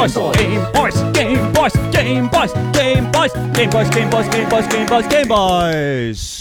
[0.00, 4.48] Game Boys, Game Boys, Game Boys, Game Boys, Game Boys, Game Boys, Game Boys, Game
[4.50, 6.40] Boys, Game Boys, Game Boys.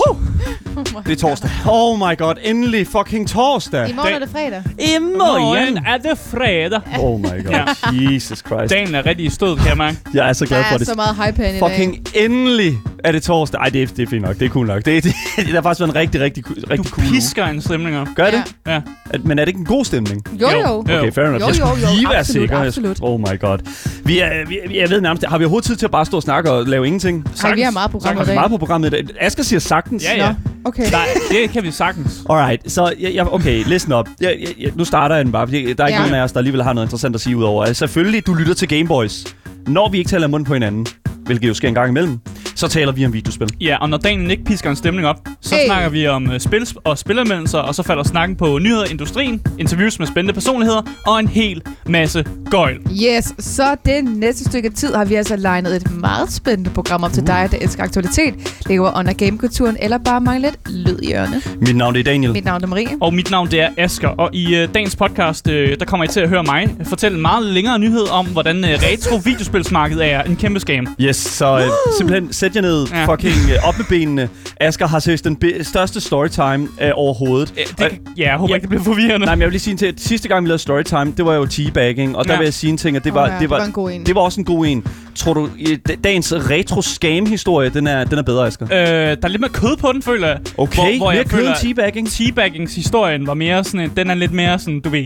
[1.06, 1.50] Det er torsdag.
[1.70, 3.90] Oh my god, endelig fucking torsdag.
[3.90, 4.64] I morgen er det fredag.
[4.80, 6.82] I Morgen er det fredag.
[7.00, 8.70] Oh my god, Jesus Christ.
[8.70, 9.98] Dagen er rigtig i stød, kan jeg mærke.
[10.14, 10.88] Jeg er så Der glad for er det.
[10.88, 11.60] så meget hype i dag.
[11.70, 13.60] Fucking endelig er det torsdag.
[13.62, 14.40] Ej, det er, det er fint nok.
[14.40, 14.86] Det er cool nok.
[14.86, 17.14] Det, det, det har faktisk været en rigtig, rigtig, rigtig Du cool uge.
[17.14, 18.08] pisker en stemning op.
[18.16, 18.56] Gør det?
[18.68, 18.74] Ja.
[18.74, 18.82] Ja.
[19.10, 20.42] At, men er det ikke en god stemning?
[20.42, 20.80] Jo, Jo.
[20.80, 21.42] Okay, fair enough.
[21.42, 21.94] Jo, jeg skulle jo, jo.
[21.96, 22.58] lige være Absolut, sikker.
[22.58, 22.98] Jeg absolut.
[22.98, 23.58] skulle- Oh my god.
[24.06, 26.24] Vi er, vi, jeg ved nærmest, har vi overhovedet tid til at bare stå og
[26.24, 27.26] snakke og lave ingenting?
[27.44, 28.36] Ej, vi har meget program Har i vi dag.
[28.36, 29.04] meget på programmet i dag?
[29.20, 30.04] Asger siger sagtens.
[30.04, 30.36] Ja, ja.
[30.66, 30.92] Okay.
[30.92, 32.24] Nej, det kan vi sagtens.
[32.30, 34.08] Alright, så jeg, jeg, okay, listen op.
[34.22, 36.04] Jeg, jeg, jeg, nu starter jeg den bare, fordi der er ikke Ja.
[36.06, 37.64] nogen af os, der alligevel har noget interessant at sige udover.
[37.66, 39.26] Altså, selvfølgelig, du lytter til Gameboys.
[39.68, 40.88] Når vi ikke taler mund på hinanden,
[41.26, 42.20] hvilket jo sker en gang imellem,
[42.60, 43.48] så taler vi om videospil.
[43.62, 45.66] Ja, og når dagen ikke pisker en stemning op, så Hey.
[45.66, 49.42] snakker vi om uh, spil og spilanmeldelser, og så falder snakken på nyheder i industrien,
[49.60, 52.78] interviews med spændende personligheder og en hel masse gøjl.
[52.78, 57.14] Yes, så det næste stykke tid har vi altså legnet et meget spændende program op
[57.14, 61.42] til dig, der elsker aktualitet, lever under gamekulturen, eller bare mangler lidt lyd i ørene.
[61.62, 62.34] Mit navn er Daniel.
[62.34, 62.88] Mit navn er Marie.
[63.02, 66.08] Og mit navn det er Asker, og i uh, dagens podcast, uh, der kommer I
[66.08, 70.36] til at høre mig fortælle en meget længere nyhed om, hvordan uh, retro-videospilsmarkedet er en
[70.36, 70.88] kæmpe scam.
[71.02, 71.66] Yes, så øh,
[71.98, 73.06] simpelthen sæt jer ned, Ja.
[73.14, 74.30] fucking øh, op med benene.
[74.62, 77.52] Asger har seriøst den be- største storytime øh, overhovedet.
[77.52, 78.56] Uh, det, Og- ja, jeg håber Ja.
[78.56, 79.26] ikke, det bliver forvirrende.
[79.26, 81.26] Nej, men jeg vil lige sige en til, at sidste gang vi lavede storytime, det
[81.26, 82.38] var jo teabagging, og der Ja.
[82.40, 83.92] vil jeg sige en ting, at det var, ja, det det var, var en god
[83.92, 84.06] en.
[84.06, 84.84] det var også en god en.
[85.16, 88.66] Tror du, øh, da- dagens retro-scam-historie, den er, den er bedre, Asger?
[88.66, 90.38] Uh, der er lidt mere kød på den, føler jeg.
[90.58, 92.10] Okay, hvor, hvor mere jeg kød end teabagging?
[92.12, 95.06] Teabaggings-historien var mere sådan en, den er lidt mere sådan, du ved,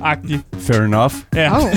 [0.00, 0.40] gøjler-agtig.
[0.58, 1.14] Fair enough.
[1.34, 1.56] Ja.
[1.56, 1.70] Oh,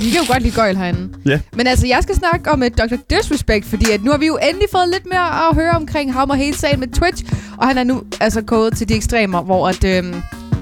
[0.00, 1.08] vi kan jo godt lide gøjl herinde.
[1.26, 1.40] Ja.
[1.52, 2.96] Men altså, jeg skal snakke om uh, Dr.
[3.10, 6.30] Disrespect, fordi at nu har vi jo endelig fået lidt mere at høre omkring ham
[6.30, 7.24] og hele sagen med Twitch.
[7.56, 10.06] Og han er nu altså gået til de ekstremer, hvor at, øhm,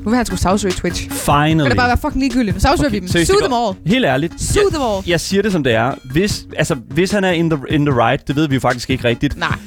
[0.05, 1.11] nu vil han skulle sagsøge Twitch.
[1.11, 1.61] Finally.
[1.63, 2.63] Kan det bare være fucking ligegyldigt?
[2.63, 3.27] Sagsøger Okay, vi dem.
[3.27, 3.77] Sue them all.
[3.87, 4.41] Helt ærligt.
[4.43, 5.03] Sue jeg, them all.
[5.11, 5.93] jeg siger det, som det er.
[6.13, 8.91] Hvis, altså, hvis han er in the, in the right, det ved vi jo faktisk
[8.91, 9.59] ikke rigtigt, Nej.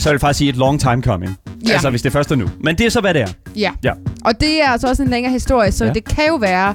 [0.00, 1.36] Så vil jeg faktisk sige et long time coming.
[1.66, 1.72] Ja.
[1.72, 2.46] Altså, hvis det er først er nu.
[2.64, 3.28] Men det er så, hvad det er.
[3.56, 3.70] Ja.
[3.84, 3.92] Ja.
[4.24, 5.92] Og det er altså også en længere historie, så Ja.
[5.92, 6.74] det kan jo være,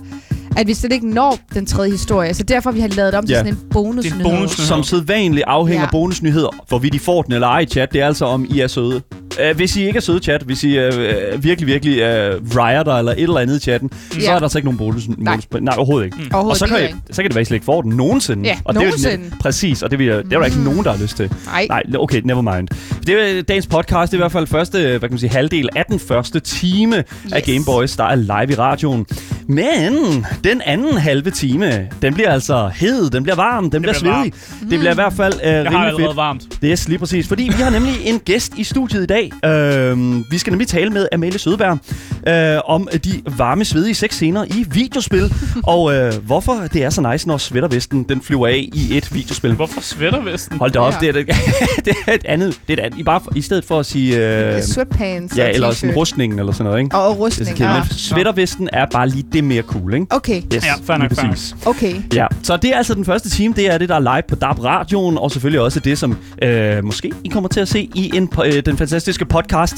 [0.58, 2.34] at vi slet ikke når den tredje historie.
[2.34, 3.40] Så derfor har vi har lavet det om til Ja.
[3.40, 4.06] sådan en bonus.
[4.06, 4.47] Det er en.
[4.50, 5.91] Som sædvanligt afhænger ja.
[5.91, 7.94] bonusnyheder, hvorvidt I får den eller ej i chat.
[7.94, 9.02] Det er altså om, I er søde.
[9.50, 12.57] Uh, hvis I ikke er søde i chat, hvis I uh, uh, virkelig, virkelig uh,
[12.57, 14.19] rioter eller et eller andet i chatten, ja.
[14.22, 15.03] så er der altså ikke nogen bonus.
[15.18, 15.38] Nej.
[15.50, 16.18] bonus nej, overhovedet ikke.
[16.34, 17.91] Overhovedet og så kan, I, så kan det være, at I slet ikke får den
[17.91, 18.50] nogensinde.
[18.50, 19.35] Ja, og det er jo nogensinde.
[19.40, 21.31] præcis, og det, vil, det er der ikke nogen, der har lyst til.
[21.46, 21.66] Nej.
[21.69, 22.68] Nej, okay, never mind.
[23.07, 24.12] Det er dagens podcast.
[24.12, 26.97] Det er i hvert fald første, hvad kan man sige, halvdel af den første time
[26.97, 27.31] yes.
[27.34, 27.46] af Yes.
[27.46, 29.06] Gameboys, der er live i radioen.
[29.47, 29.94] Men
[30.44, 34.34] den anden halve time, den bliver altså hed, den bliver varm, den bliver bliver svedig.
[34.69, 36.16] Det bliver i hvert fald uh, Jeg har rimelig allerede fedt.
[36.16, 36.44] varmt.
[36.62, 39.25] Det er lige præcis, fordi vi har nemlig en gæst i studiet i dag.
[39.46, 41.78] Øhm, vi skal nemlig tale med Amalie Sødeberg
[42.28, 47.28] øh, om de varme, svedige sexscener i videospil, og øh, hvorfor det er så nice,
[47.28, 49.53] når sweatervesten den flyver af i et videospil.
[49.53, 50.58] Hvorfor svætter vesten?
[50.59, 50.97] Hold da op, Ja.
[51.00, 51.35] det, er, det,
[51.85, 52.59] det er et andet.
[52.68, 53.00] Det er et andet.
[53.00, 54.18] I, bare I stedet for at sige...
[54.56, 56.96] Øh, Sweatpants ja, og eller sådan rustningen eller sådan noget, ikke?
[56.96, 57.62] Og er så rustning.
[57.62, 57.75] Ah.
[57.75, 60.06] Men sweatervesten er bare lige det mere cool, ikke?
[60.09, 61.75] Okay, Yes, Ja, fair nok, fair nok.
[61.75, 61.96] okay.
[62.14, 63.53] Ja, så det er altså den første time.
[63.58, 66.84] Det er det, der er live på DAB Radioen, og selvfølgelig også det, som øh,
[66.84, 69.76] måske I kommer til at se i en, øh, den fantastiske podcast.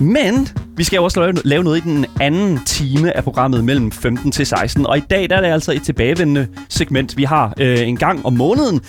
[0.00, 3.92] Men vi skal jo også lave, lave noget i den anden time af programmet mellem
[3.92, 4.86] 15 til 16.
[4.86, 8.26] Og i dag der er det altså et tilbagevendende segment, vi har øh, en gang
[8.26, 8.80] om måneden,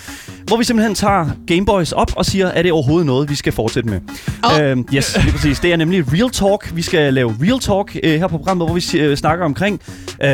[0.46, 3.88] hvor vi simpelthen tager Gameboys op og siger, er det overhovedet noget, vi skal fortsætte
[3.88, 4.00] med?
[4.44, 4.60] Åh.
[4.62, 5.60] Øh, yes, lige præcis.
[5.60, 6.72] Det er nemlig Real Talk.
[6.76, 9.80] Vi skal lave Real Talk øh, her på programmet, hvor vi øh, snakker omkring
[10.24, 10.30] øh,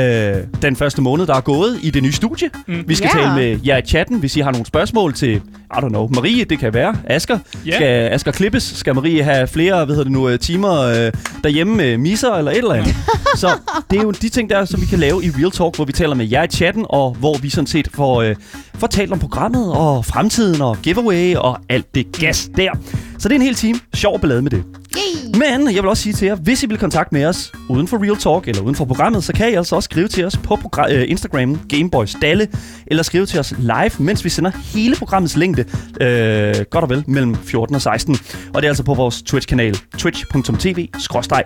[0.62, 2.50] den første måned, der er gået i det nye studie.
[2.68, 2.84] Mm.
[2.86, 3.20] Vi skal Ja.
[3.22, 5.40] tale med jer i chatten, hvis I har nogle spørgsmål til, I
[5.72, 7.38] don't know, Marie, det kan være, Asker.
[7.66, 7.74] Ja.
[7.74, 8.62] Skal Asker klippes?
[8.62, 11.12] Skal Marie have flere, hvad hedder det nu, øh, timer øh,
[11.44, 12.94] derhjemme med misser eller et eller andet?
[13.36, 13.48] Så
[13.90, 15.92] det er jo de ting der, som vi kan lave i Real Talk, hvor vi
[15.92, 18.36] taler med jer i chatten, og hvor vi sådan set får, øh,
[18.78, 22.76] får talt om programmet og fremtiden og giveaway og alt det gas der.
[23.18, 23.80] Så det er en hel time.
[23.94, 24.64] Sjov ballade med det.
[24.96, 25.18] Yay.
[25.38, 28.02] Men jeg vil også sige til jer, hvis I vil kontakte med os uden for
[28.04, 30.58] Real Talk eller uden for programmet, så kan I altså også skrive til os på
[30.90, 32.48] øh, Instagram, Gameboys Dalle,
[32.86, 35.64] eller skrive til os live, mens vi sender hele programmets længde,
[36.00, 38.18] øh, godt og vel, mellem 14 og 16.
[38.54, 40.88] Og det er altså på vores Twitch-kanal, twitch.tv,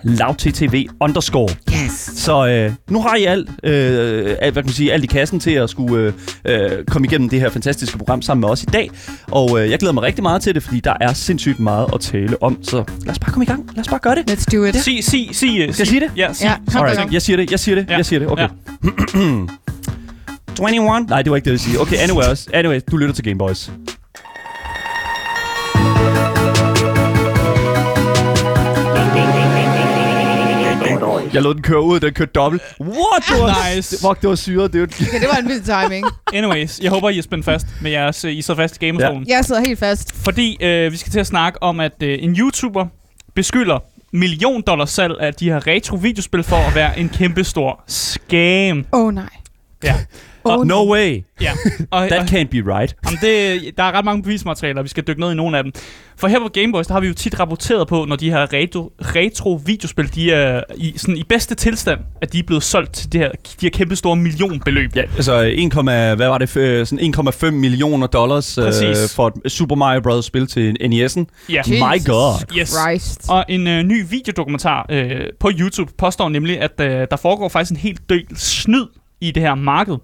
[0.03, 1.49] lavttv underscore.
[1.85, 1.93] Yes.
[2.17, 5.41] Så øh, nu har I alt, øh, alt, hvad kan man sige, alt i kassen
[5.41, 6.13] til at skulle
[6.45, 8.91] øh, øh, komme igennem det her fantastiske program sammen med os i dag.
[9.31, 12.01] Og øh, jeg glæder mig rigtig meget til det, fordi der er sindssygt meget at
[12.01, 12.59] tale om.
[12.63, 13.71] Så lad os bare komme i gang.
[13.75, 14.31] Lad os bare gøre det.
[14.31, 14.77] Let's do it.
[14.77, 15.59] Sig, sig, sig.
[15.59, 16.11] jeg sige det?
[16.17, 16.59] Ja, sig.
[16.75, 17.97] Ja, Alright, jeg siger det, jeg siger det, Ja.
[17.97, 18.29] jeg siger det.
[18.31, 18.43] Okay.
[18.43, 18.49] Ja.
[20.69, 21.01] 21?
[21.09, 21.81] Nej, det var ikke det, jeg sige.
[21.81, 23.71] Okay, anyways, anyways, du lytter til Gameboys.
[31.33, 32.63] Jeg lod den køre ud, den kørte dobbelt.
[32.81, 33.25] What?
[33.29, 33.97] Det var, Nice.
[34.09, 34.83] Fuck, det var syret, dude.
[34.83, 36.07] Okay, det var en vild timing.
[36.35, 38.25] Anyways, jeg håber, I er spændt fast med jeres...
[38.25, 39.29] I så fast i gamerstolen.
[39.29, 40.17] Jeg sidder helt fast.
[40.25, 42.87] Fordi øh, vi skal til at snakke om, at øh, en YouTuber
[43.35, 43.79] beskylder
[44.13, 48.85] million dollars salg af de her retro videospil for at være en kæmpe stor scam.
[48.93, 49.29] Åh oh, nej.
[49.85, 49.95] Ja.
[50.45, 51.25] Oh, No way.
[51.41, 51.53] Ja.
[51.91, 52.95] Og, That can't be right.
[53.07, 55.73] Jamen det, der er ret mange bevismaterialer, vi skal dykke ned i nogle af dem.
[56.17, 58.93] For her på Gameboys, der har vi jo tit rapporteret på, når de her retro,
[59.01, 63.13] retro videospil, de er i, sådan i bedste tilstand, at de er blevet solgt til
[63.13, 64.97] det her, de her kæmpe store millionbeløb.
[64.97, 66.57] Ja, altså 1, hvad var det?
[66.57, 69.15] øh, Sådan 1,5 millioner dollars øh, Præcis.
[69.15, 70.25] for et Super Mario Bros.
[70.25, 71.25] spil til NES'en.
[71.53, 71.63] Ja.
[71.69, 72.57] My god.
[72.59, 72.69] Yes.
[72.69, 73.29] Christ.
[73.29, 77.71] Og en øh, ny videodokumentar øh, på YouTube påstår nemlig, at øh, der foregår faktisk
[77.71, 78.87] en helt del snyd
[79.23, 79.97] i det her marked.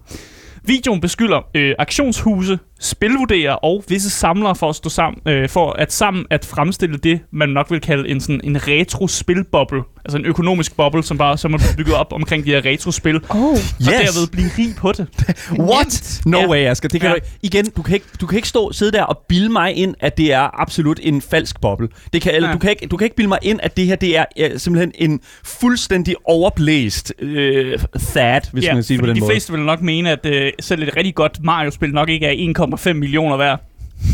[0.63, 5.93] Videoen beskylder øh, aktionshuse spilvurderer og visse samlere for at stå sammen, øh, for at
[5.93, 9.81] sammen at fremstille det, man nok vil kalde en, sådan, en retro spilboble.
[10.05, 13.15] Altså en økonomisk boble, som bare som er bygget op omkring de her retro spil.
[13.29, 13.41] Oh.
[13.41, 13.87] Og Yes.
[13.87, 15.07] derved blive rig på det.
[15.71, 16.21] What?
[16.25, 16.47] No Ja.
[16.47, 16.89] way, Asger.
[16.89, 17.15] Det kan Ja.
[17.15, 19.95] du, igen, du kan, ikke, du kan ikke stå sidde der og bilde mig ind,
[19.99, 21.87] at det er absolut en falsk boble.
[22.13, 22.53] Det kan, eller, Ja.
[22.53, 24.59] du, kan ikke, du kan ikke bilde mig ind, at det her det er øh,
[24.59, 29.19] simpelthen en fuldstændig overblæst øh, thad, hvis ja, man kan sige det på den de
[29.21, 29.31] måde.
[29.31, 32.31] fleste vil nok mene, at øh, selv et rigtig godt Mario-spil nok ikke er
[32.73, 33.65] 1,5 millioner værd.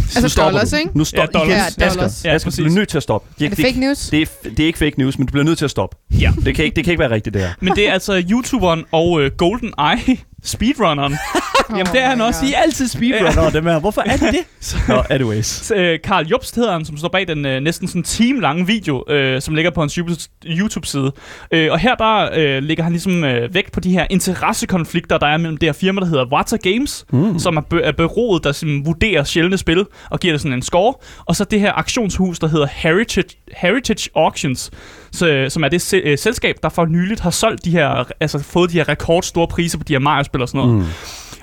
[0.06, 0.76] Altså Nu stopper dollars, du.
[0.78, 0.98] ikke?
[0.98, 1.48] Nu stop, Ja, dollars.
[1.48, 2.26] Igen, Ja, Asger, dollars.
[2.26, 3.46] Ja, Asger, du bliver nødt til at stoppe.
[3.46, 4.10] Er det fake news?
[4.10, 5.98] Det er, det er ikke fake news, men du bliver nødt til at stoppe.
[6.20, 6.32] Ja.
[6.46, 7.50] Det kan ikke, det kan ikke være rigtigt, det her.
[7.62, 11.14] Men det er altså YouTuberen og øh, Golden Eye speedrunneren.
[11.70, 12.42] Jamen det er han Oh også.
[12.42, 12.50] God.
[12.50, 13.80] I er altid speedrunner, dem her.
[13.80, 14.40] Hvorfor er de det?
[14.90, 15.72] Nå, anyways.
[15.76, 19.04] øh, Karl Jobst hedder han, som står bag den øh, næsten sådan time lange video,
[19.10, 21.12] øh, som ligger på hans YouTube- YouTube-side.
[21.52, 25.28] Øh, og her der øh, ligger han ligesom øh, vægt på de her interessekonflikter, der
[25.28, 27.40] er mellem det her firma, der hedder Water Games, mm.
[27.40, 30.62] som er, be- er beroet, der simpelthen vurderer sjældne spil og giver det sådan en
[30.62, 30.94] score.
[31.26, 34.72] Og så det her auktionshus, der hedder Heritage, Heritage Auctions,
[35.12, 38.40] så, som er det se- øh, selskab, der for nyligt har solgt de her, altså
[38.44, 40.00] fået de her rekordstore priser på de her
[40.36, 40.76] Mario-spil og sådan noget.
[40.76, 40.92] Mm.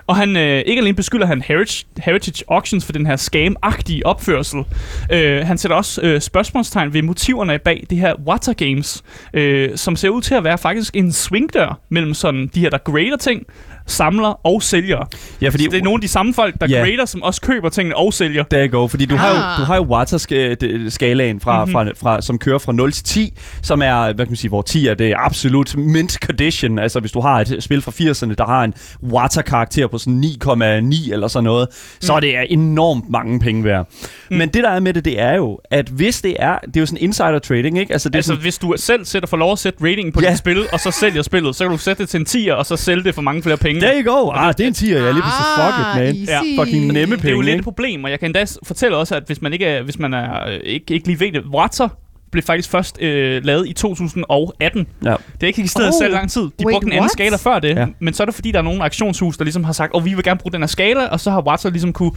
[0.07, 4.65] Og han, øh, ikke alene beskylder han Heritage, Heritage Auctions for den her scam-agtige opførsel.
[5.13, 9.03] Øh, han sætter også øh, spørgsmålstegn ved motiverne bag det her Water Games,
[9.35, 12.79] øh, som ser ud til at være faktisk en swingdør mellem sådan de her, der
[12.79, 13.47] grader ting,
[13.87, 15.09] samler og sælger.
[15.43, 16.79] Ja, fordi Så det er nogle af de samme folk, der Ja.
[16.81, 18.43] grader, som også køber tingene og sælger.
[18.43, 19.59] Der go, fordi du har jo, Ah.
[19.59, 21.75] du har jo Water-skalaen, fra, Mhm.
[21.75, 21.97] mm-hmm.
[22.03, 23.33] fra, fra, som kører fra 0 til 10,
[23.63, 26.79] som er, hvad kan man sige, hvor 10 er det absolut mint condition.
[26.79, 28.75] Altså hvis du har et spil fra 80'erne, der har en
[29.13, 31.69] Water-karakter på sådan 9,9 eller sådan noget,
[32.01, 33.89] så er det enormt mange penge værd.
[34.31, 34.37] Mm.
[34.37, 36.81] Men det der er med det, det er jo, at hvis det er, det er
[36.81, 37.93] jo sådan insider trading, ikke?
[37.93, 40.31] Altså det Altså, sådan, hvis du selv sætter for lov at sætte ratingen på Ja.
[40.31, 42.67] dit spil, og så sælger spillet, så kan du sætte det til en 10'er, og
[42.67, 43.81] så sælge det for mange flere penge.
[43.83, 44.31] There you go.
[44.35, 46.03] Ah, det er en 10'er, jeg er lige pludselig fuck it, man.
[46.03, 46.57] Ah, easy.
[46.57, 48.97] Ja, fucking nemme det er jo penge, lidt et problem, og jeg kan endda fortælle
[48.97, 51.43] også, at hvis man ikke er, hvis man er, øh, ikke, ikke lige ved det,
[51.55, 51.89] Water
[52.33, 54.87] blev faktisk først øh, lavet i 2018.
[55.05, 55.11] Ja.
[55.11, 56.43] Det er ikke eksisteret Oh, oh, så lang tid.
[56.43, 57.11] De wait, brugte en anden what?
[57.11, 57.81] skala før det, Ja.
[57.81, 57.87] ja.
[58.01, 60.15] men så er det fordi, der er nogle auktionshus, der ligesom har sagt, og vi
[60.15, 62.11] vil gerne bruge den her skala, og så har Water ligesom kunne,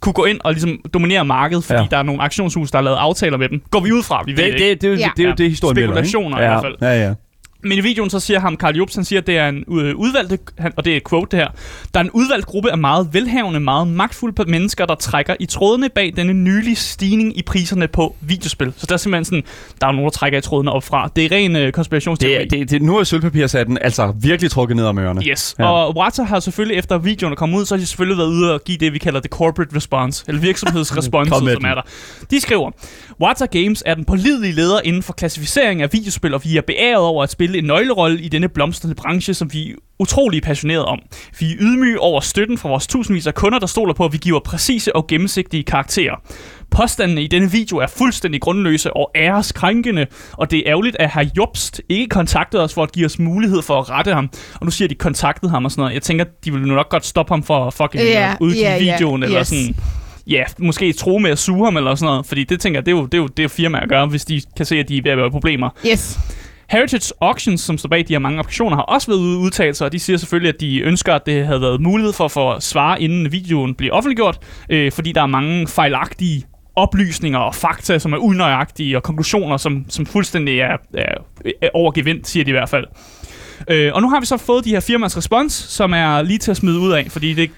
[0.00, 1.82] kunne gå ind og ligesom dominere markedet, fordi Ja.
[1.82, 1.88] ja.
[1.90, 3.62] der er nogle auktionshus, der har lavet aftaler med dem.
[3.70, 4.74] Går vi ud fra, vi ved Det, det, det, ikke.
[4.74, 5.10] det, det, er Ja.
[5.16, 5.34] det er jo Ja.
[5.34, 5.76] det, historien?
[5.76, 6.74] Spekulationer i ja, hvert fald.
[6.80, 7.14] Ja, ja.
[7.64, 9.96] Men i videoen så siger ham, Karl Jobs, han siger, at det er en øh,
[9.96, 11.48] udvalgte, han, og det er et quote det her,
[11.94, 15.88] der er en udvalgt gruppe af meget velhavende, meget magtfulde mennesker, der trækker i trådene
[15.88, 18.72] bag denne nylige stigning i priserne på videospil.
[18.76, 19.42] Så der er simpelthen sådan,
[19.80, 21.10] der er nogen, der trækker i trådene op fra.
[21.16, 22.42] Det er ren øh, konspirationsteori.
[22.44, 25.22] Det, det, det, nu er sølvpapirsatten altså virkelig trukket ned om ørerne.
[25.24, 25.70] Yes, Ja.
[25.72, 28.54] og Wata har selvfølgelig, efter videoen er kommet ud, så har de selvfølgelig været ude
[28.54, 31.64] og give det, vi kalder det corporate response, eller virksomhedsresponse, som den.
[31.64, 31.82] er der.
[32.30, 32.70] De skriver,
[33.20, 37.02] Wata Games er den pålidelige leder inden for klassificering af videospil, og vi er beæret
[37.02, 40.98] over at spille en nøglerolle i denne blomstrende branche, som vi er utrolig passionerede om.
[41.40, 44.18] Vi er ydmyge over støtten fra vores tusindvis af kunder, der stoler på, at vi
[44.18, 46.14] giver præcise og gennemsigtige karakterer.
[46.70, 51.30] Påstandene i denne video er fuldstændig grundløse og æreskrænkende, og det er ærgerligt, at herr
[51.36, 54.30] Jobst ikke kontaktede os for at give os mulighed for at rette ham.
[54.54, 55.94] Og nu siger de, kontaktede ham og sådan noget.
[55.94, 58.76] Jeg tænker, de vil nu nok godt stoppe ham for at fucking yeah, udgive ja,
[58.76, 59.48] ja, videoen, eller yes.
[59.48, 59.76] sådan...
[60.26, 62.92] Ja, måske tro med at suge ham eller sådan noget, fordi det tænker jeg, det
[62.92, 64.78] er jo, det er jo, det er jo firmaer at gøre, hvis de kan se,
[64.78, 65.70] at de er ved at være problemer.
[65.86, 66.18] Yes.
[66.72, 69.74] Heritage Auctions, som står bag de her mange auktioner, har også været ude og udtale
[69.74, 72.30] sig, og de siger selvfølgelig, at de ønsker, at det havde været mulighed for at
[72.30, 74.38] få svare, inden videoen bliver offentliggjort,
[74.70, 79.84] øh, fordi der er mange fejlagtige oplysninger og fakta, som er unøjagtige, og konklusioner, som,
[79.88, 81.14] som fuldstændig er, er,
[81.62, 82.84] er overgevindt, siger de i hvert fald.
[83.68, 86.50] Øh, og nu har vi så fået de her firmas respons, som er lige til
[86.50, 87.50] at smide ud af, fordi det,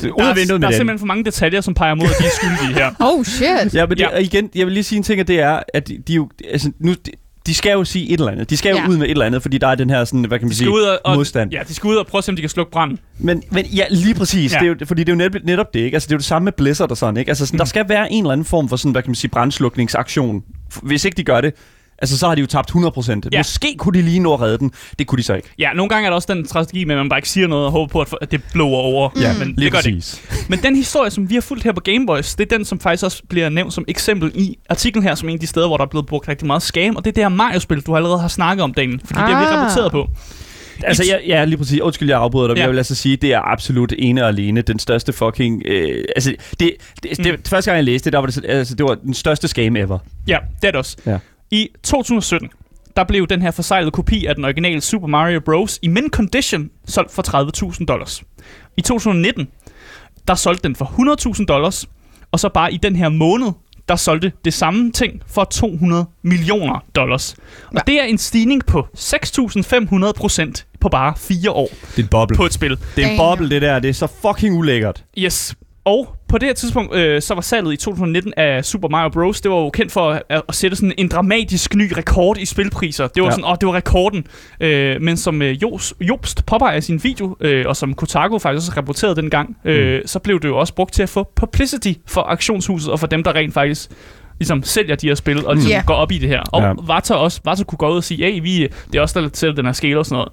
[0.00, 0.72] det, Ud der, er, der er den.
[0.72, 2.90] simpelthen for mange detaljer, som peger mod, at de er skyldige her.
[3.10, 3.74] Oh, shit.
[3.74, 4.18] Ja, men det, Ja.
[4.18, 6.72] igen, jeg vil lige sige en ting, at det er, at de, de jo, altså,
[6.80, 6.94] nu,
[7.46, 8.50] de, skal jo sige et eller andet.
[8.50, 8.88] De skal jo Ja.
[8.88, 10.70] ud med et eller andet, fordi der er den her sådan, hvad kan man sige,
[10.70, 11.52] ud og, og, modstand.
[11.52, 12.98] Ja, de skal ud og prøve at se, om de kan slukke branden.
[13.18, 14.52] Men, men ja, lige præcis.
[14.52, 14.58] Ja.
[14.58, 15.94] Det er jo, fordi det er jo netop, netop det, ikke?
[15.94, 17.28] Altså, det er jo det samme med Blizzard og sådan, ikke?
[17.28, 17.58] Altså, sådan, Mm.
[17.58, 20.42] der skal være en eller anden form for sådan, hvad kan man sige, brandslukningsaktion.
[20.82, 21.54] Hvis ikke de gør det,
[21.98, 23.20] Altså, så har de jo tabt 100%.
[23.32, 23.38] Ja.
[23.38, 24.72] Måske kunne de lige nå at redde den.
[24.98, 25.48] Det kunne de så ikke.
[25.58, 27.66] Ja, nogle gange er der også den strategi med, at man bare ikke siger noget
[27.66, 29.10] og håber på, at at det blower over.
[29.20, 29.96] Ja, men lige det gør det ikke.
[29.98, 30.46] præcis.
[30.48, 33.04] Men den historie, som vi har fulgt her på Gameboys, det er den, som faktisk
[33.04, 35.84] også bliver nævnt som eksempel i artiklen her, som en af de steder, hvor der
[35.84, 36.96] er blevet brugt rigtig meget scam.
[36.96, 39.00] Og det er det her Mario-spil, du allerede har snakket om, Daniel.
[39.04, 39.52] Fordi det har vi Ah.
[39.62, 40.06] rapporteret på.
[40.84, 41.80] Altså, ja, ja, lige præcis.
[41.80, 42.52] Undskyld, jeg afbryder dig.
[42.54, 42.62] men Ja.
[42.62, 45.62] Jeg vil altså sige, det er absolut ene og alene den største fucking...
[45.66, 46.70] Øh, altså, det,
[47.02, 47.42] det, det, Mm.
[47.48, 49.76] første gang, jeg læste det, der var det, så- altså, det var den største scam
[49.76, 49.98] ever.
[50.28, 50.96] Ja, det er det også.
[51.06, 51.18] Ja.
[51.50, 52.48] I 2017,
[52.96, 55.78] der blev den her forsejlede kopi af den originale Super Mario Bros.
[55.82, 57.22] i mint condition solgt for
[57.72, 58.22] 30.000 dollars.
[58.76, 59.48] I 2019,
[60.28, 60.84] der solgte den for
[61.38, 61.86] 100.000 dollars,
[62.32, 63.52] og så bare i den her måned,
[63.88, 67.36] der solgte det samme ting for 200 millioner dollars.
[67.66, 67.80] Og Ja.
[67.86, 72.36] det er en stigning på 6.500 procent på bare fire år Det er en boble.
[72.36, 72.78] på et spil.
[72.96, 73.78] Det er en boble, det der.
[73.78, 75.04] Det er så fucking ulækkert.
[75.18, 75.54] Yes.
[75.86, 79.40] Og på det her tidspunkt, øh, så var salget i 2019 af Super Mario Bros.
[79.40, 83.06] Det var jo kendt for at, at sætte sådan en dramatisk ny rekord i spilpriser.
[83.06, 83.30] Det var Ja.
[83.30, 84.26] sådan, åh, det var rekorden.
[84.60, 88.68] Øh, men som øh, Jos, Jobst påpeger i sin video, øh, og som Kotaku faktisk
[88.68, 92.20] også rapporterede dengang, øh, så blev det jo også brugt til at få publicity for
[92.20, 93.90] auktionshuset og for dem, der rent faktisk
[94.38, 95.82] ligesom sælger de her spil og ligesom Ja.
[95.86, 96.40] går op i det her.
[96.52, 96.66] Og Ja.
[96.68, 96.74] ja.
[96.86, 98.62] Vata også, Vata kunne gå ud og sige, hey, vi,
[98.92, 100.32] det er også der sælger den her scale og sådan noget.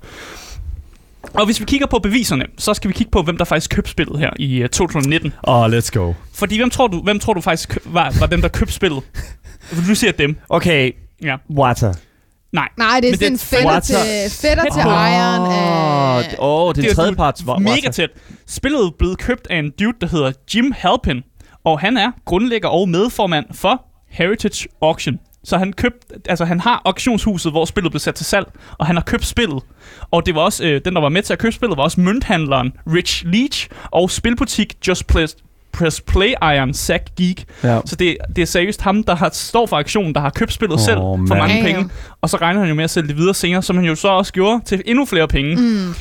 [1.34, 3.92] Og hvis vi kigger på beviserne, så skal vi kigge på, hvem der faktisk købte
[3.92, 5.34] spillet her i øh, 2019.
[5.48, 6.14] Åh, oh, let's go.
[6.34, 9.04] Fordi hvem tror du, hvem tror du faktisk køb, var, var dem, der købte spillet?
[9.88, 10.36] Du siger dem.
[10.50, 10.92] Okay,
[11.24, 11.36] Ja.
[11.58, 11.94] Water.
[12.52, 12.70] Nej.
[12.78, 13.96] Nej, det er sådan fætter til,
[14.32, 16.36] fætter til ejeren af...
[16.40, 17.92] Åh, oh, det er tredjeparts wa- Mega Water.
[17.92, 18.10] tæt.
[18.48, 21.22] Spillet blevet købt af en dude, der hedder Jim Halpin.
[21.66, 25.20] Og han er grundlægger og medformand for Heritage Auction.
[25.44, 25.98] Så han købt,
[26.30, 28.48] altså han har auktionshuset, hvor spillet blev sat til salg,
[28.78, 29.64] og han har købt spillet.
[30.12, 32.02] Og det var også, øh, den der var med til at købe spillet, var også
[32.02, 35.36] mønthandleren Rich Leach, og spilbutik Just Press,
[35.74, 37.46] Press Play Iron Zack Geek.
[37.64, 37.80] Ja.
[37.86, 40.74] Så det, det er seriøst ham, der har, står for aktionen, der har købt spillet
[40.74, 41.40] Åh, selv for mand.
[41.40, 41.90] mange penge.
[42.22, 44.08] Og så regner han jo med at sælge det videre senere, som han jo så
[44.08, 45.56] også gjorde til endnu flere penge.
[45.56, 45.94] Mm.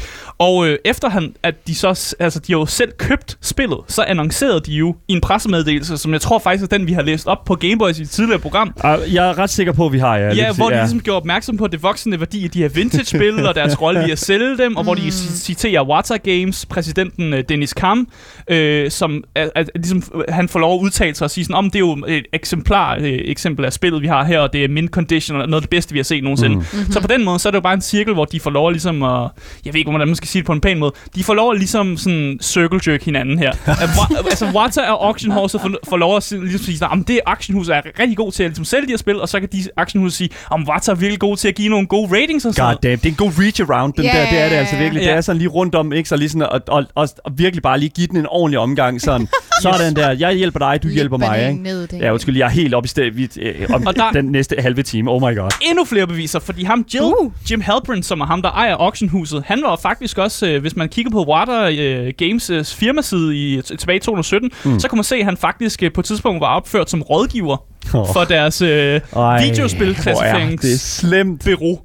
[0.42, 4.02] Og øh, efter han, at de så, altså de har jo selv købt spillet, så
[4.02, 7.26] annoncerede de jo i en pressemeddelelse, som jeg tror faktisk er den, vi har læst
[7.26, 8.74] op på Gameboys i et tidligere program.
[8.84, 10.26] Uh, jeg er ret sikker på, at vi har, ja.
[10.26, 12.68] Ja, ja hvor de præcis, ligesom gjorde opmærksom på det voksende værdi af de her
[12.68, 16.66] vintage-spil, og deres rolle i at sælge dem, og hvor de ci- citerer Wata Games,
[16.66, 18.08] præsidenten øh, Dennis Kam,
[18.48, 21.64] øh, som er, er, ligesom, han får lov at udtale sig og sige sådan, om
[21.64, 24.68] det er jo et eksemplar øh, eksempel af spillet, vi har her, og det er
[24.68, 26.54] mint condition, og noget af det bedste, vi har set nogensinde.
[26.56, 26.62] Mm.
[26.86, 26.92] Mm.
[26.92, 28.68] Så på den måde, så er det jo bare en cirkel, hvor de får lov
[28.68, 29.28] at ligesom at,
[29.64, 31.52] jeg ved ikke, hvordan man skal sige det på en pæn måde, de får lov
[31.52, 33.50] at ligesom sådan circle jerk hinanden her.
[33.82, 33.88] At
[34.30, 37.20] altså, Wata og Auction House får, får lov at sige- ligesom sige, sådan, om det
[37.26, 39.48] Auction House er rigtig god til at ligesom sælge de her spil, og så kan
[39.52, 42.44] de Auction House sige, om Wata er virkelig god til at give nogle gode ratings
[42.44, 44.10] og sådan God damn, det er en god reach around, den Ja.
[44.10, 44.30] der.
[44.30, 45.00] Det er det altså virkelig.
[45.02, 45.14] Det Ja.
[45.14, 46.08] er sådan lige rundt om, ikke?
[46.08, 49.00] Så lige sådan, og, og, og, og virkelig bare lige give den en ordentlig omgang.
[49.00, 49.28] Sådan,
[49.62, 50.10] sådan der.
[50.10, 51.62] Jeg hjælper dig, du hjælper mig, ikke?
[51.62, 51.88] Ned.
[51.92, 54.56] Ja, undskyld, jeg er helt op i stedet vi, øh, om Og der- den næste
[54.58, 55.10] halve time.
[55.10, 55.50] Oh my god.
[55.70, 57.32] endnu flere beviser, fordi ham Jill, Uh.
[57.50, 60.88] Jim Halprin, som er ham, der ejer auctionhuset, han var faktisk også, øh, hvis man
[60.88, 64.70] kigger på Water øh, Games øh, firmaside i, tilbage i 2017, Mm.
[64.70, 64.80] mm.
[64.80, 67.56] så kan man se, at han faktisk øh, på et tidspunkt var opført som rådgiver
[67.94, 68.06] Oh.
[68.12, 71.44] for deres øh, videospilklassificerings- Det er slemt.
[71.44, 71.78] bureau.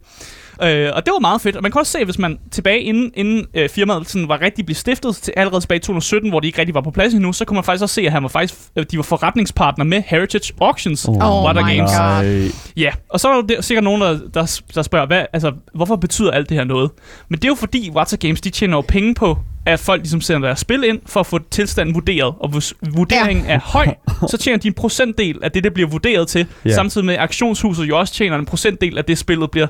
[0.64, 1.56] Øh, og det var meget fedt.
[1.56, 4.66] Og man kan også se, hvis man tilbage inden, inden øh, firmaet sådan var rigtig
[4.66, 7.34] blevet stiftet, til allerede tilbage i 2017, hvor de ikke rigtig var på plads endnu,
[7.34, 10.04] så kunne man faktisk også se, at han var faktisk, øh, de var forretningspartner med
[10.08, 11.08] Heritage Auctions.
[11.08, 11.92] Oh Oh Water my Games.
[11.92, 12.52] God.
[12.78, 16.32] Ja, og så er der sikkert nogen, der, der, der spørger, hvad, altså, hvorfor betyder
[16.32, 16.92] alt det her noget?
[17.30, 20.22] Men det er jo fordi, Water Games, de tjener jo penge på, at folk ligesom
[20.22, 22.34] sender deres spil ind, for at få tilstanden vurderet.
[22.40, 23.54] Og hvis vurderingen ja.
[23.54, 23.88] er høj,
[24.32, 26.48] så tjener de en procentdel af det, det bliver vurderet til.
[26.66, 26.74] Ja.
[26.74, 29.68] Samtidig med, at auktionshuset jo også tjener en procentdel af det, spillet bliver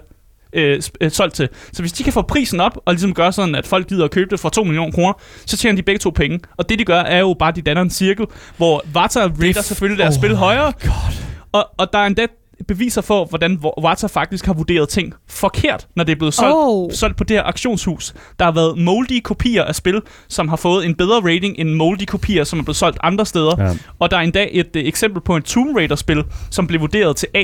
[0.53, 1.49] øh, øh, solgt til.
[1.73, 4.11] Så hvis de kan få prisen op, og ligesom gøre sådan, at folk gider at
[4.11, 5.13] købe det for 2 millioner kroner,
[5.45, 6.39] så tjener de begge to penge.
[6.57, 8.25] Og det, de gør, er jo bare, at de danner en cirkel,
[8.57, 10.91] hvor Vata rater selvfølgelig deres oh spil højere, God.
[11.51, 12.27] og, og der er endda
[12.67, 16.89] beviser for, hvordan Wata faktisk har vurderet ting forkert, når det er blevet solgt, Oh.
[16.91, 18.13] solgt på det her auktionshus.
[18.39, 22.05] Der har været moldy kopier af spil, som har fået en bedre rating end moldy
[22.05, 23.55] kopier, som er blevet solgt andre steder.
[23.67, 23.73] Ja.
[23.99, 27.27] Og der er endda et uh, eksempel på en Tomb Raider-spil, som blev vurderet til
[27.35, 27.39] A+,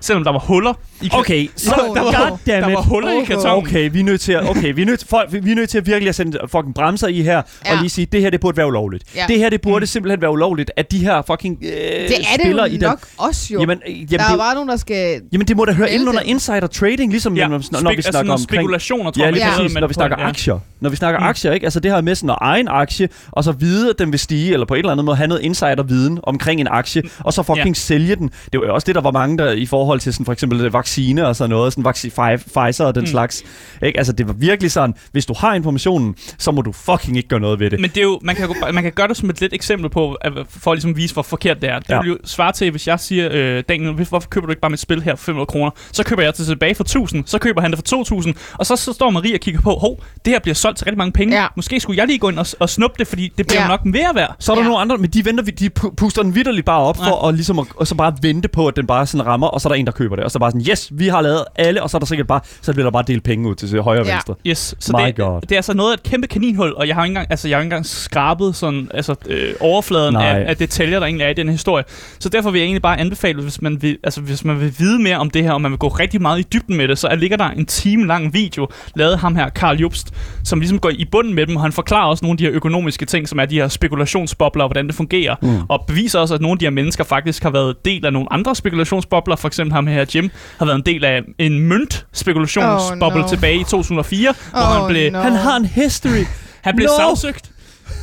[0.00, 2.02] selvom der var huller i ka- Okay, så No, no.
[2.02, 3.66] god damn der var huller i Oh, kartongen.
[3.66, 5.70] Okay, vi er nødt til at, okay, vi er nødt til, folk, vi er nødt
[5.70, 7.72] til at virkelig at sende fucking bremser i her, ja.
[7.72, 9.04] Og lige sige, det her, det burde være ulovligt.
[9.16, 9.24] Ja.
[9.28, 9.86] Det her, det burde mm.
[9.86, 12.80] simpelthen være ulovligt, at de her fucking øh, Det er det spillere jo i den...
[12.88, 13.60] nok også jo.
[13.60, 15.20] Jamen, øh, jamen, der er det, bare nogen, der skal...
[15.32, 18.10] jamen, det må da høre ind under insider trading, ligesom Ja, når, når, vi altså
[18.10, 18.48] snakker omkring...
[18.48, 19.50] spekulationer, tror Ja, jeg, lige Ja.
[19.50, 20.28] kalder præcis, når vi snakker ja.
[20.28, 20.58] aktier.
[20.80, 21.24] når vi snakker Mm.
[21.24, 21.28] mm.
[21.28, 21.66] aktier, ikke?
[21.66, 24.18] Altså det her med sådan at eje en aktie, og så vide, at den vil
[24.20, 27.42] stige, eller på et eller andet måde have noget insider-viden omkring en aktie, og så
[27.42, 28.30] fucking sælge den.
[28.52, 30.60] Det var jo også det, der var mange, der i forhold til sådan for eksempel
[30.60, 33.02] øh, vaccine og sådan noget, sådan vaccine, Pfizer og den Mm.
[33.02, 33.06] mm.
[33.06, 33.42] slags.
[33.82, 33.98] Ikke?
[33.98, 37.40] Altså det var virkelig sådan, hvis du har informationen, så må du fucking ikke gøre
[37.40, 37.80] noget ved det.
[37.80, 40.16] Men det er jo, man kan, man kan gøre det som et lidt eksempel på,
[40.48, 41.78] for at ligesom vise, hvor forkert det er.
[41.78, 42.00] Det Ja.
[42.00, 44.80] vil jo svare til, hvis jeg siger, øh, Daniel, hvorfor køber du ikke bare mit
[44.80, 45.70] spil her for 500 kroner?
[45.92, 48.76] Så køber jeg det tilbage for 1000, så køber han det for 2000, og så,
[48.76, 51.40] så står Marie og kigger på, hov, det her bliver solgt til rigtig mange penge.
[51.40, 51.46] Ja.
[51.56, 53.66] Måske skulle jeg lige gå ind og, og snuppe det, fordi det bliver Ja.
[53.66, 53.68] ja.
[53.68, 54.36] nok mere værd.
[54.38, 54.64] Så er der Ja.
[54.64, 54.68] ja.
[54.68, 57.58] nogle andre, men de venter, de pu- puster den vidderligt bare op for at, ligesom
[57.58, 59.76] at, og så bare vente på, at den bare sådan rammer, og så er der
[59.78, 60.24] en, der køber det.
[60.24, 62.40] Og så bare sådan, yes, vi har lavet alle, og så er der sikkert bare,
[62.62, 64.12] så bliver der bare delt penge ud til højre og Ja.
[64.12, 64.34] venstre.
[64.46, 65.40] Yes, så My det, God.
[65.40, 67.48] det er altså noget af et kæmpe kaninhul, og jeg har jo ikke engang, altså,
[67.48, 70.22] jeg har ikke engang skrabet sådan, altså, øh, overfladen Nej.
[70.26, 71.84] af, af, detaljer, der egentlig er i den her historie.
[72.18, 74.98] Så derfor vil jeg egentlig bare anbefale, hvis man vil, altså, hvis man vil vide
[75.02, 77.08] mere om det her, og man vil gå rigtig meget i dybden med det, så
[77.08, 80.78] er- ligger der en time lang video, lavet af ham her, Karl Jobst, som ligesom
[80.78, 83.28] går i bunden med dem, og han forklarer også nogle af de her økonomiske ting,
[83.28, 85.60] som er de her spekulationsbobler, og hvordan det fungerer, mm.
[85.68, 88.32] og beviser også, at nogle af de her mennesker faktisk har været del af nogle
[88.32, 93.14] andre spekulationsbobler, for eksempel ham her, Jim, har været en del af en mønt-spekulationsboble Oh,
[93.14, 93.28] oh, no.
[93.28, 95.18] tilbage i 2004, hvor Oh, han blev, no.
[95.18, 96.24] Han har en history.
[96.62, 97.04] han blev No!
[97.14, 97.50] sagsøgt.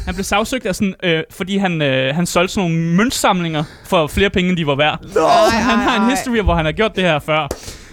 [0.06, 4.08] Han blev sagsøgt af sådan, øh, fordi han, øh, han solgte sådan nogle møntsamlinger for
[4.08, 5.00] flere penge, end de var værd.
[5.16, 5.22] No.
[5.22, 7.48] Ej, Han har en ej, history, hvor han har gjort det her før.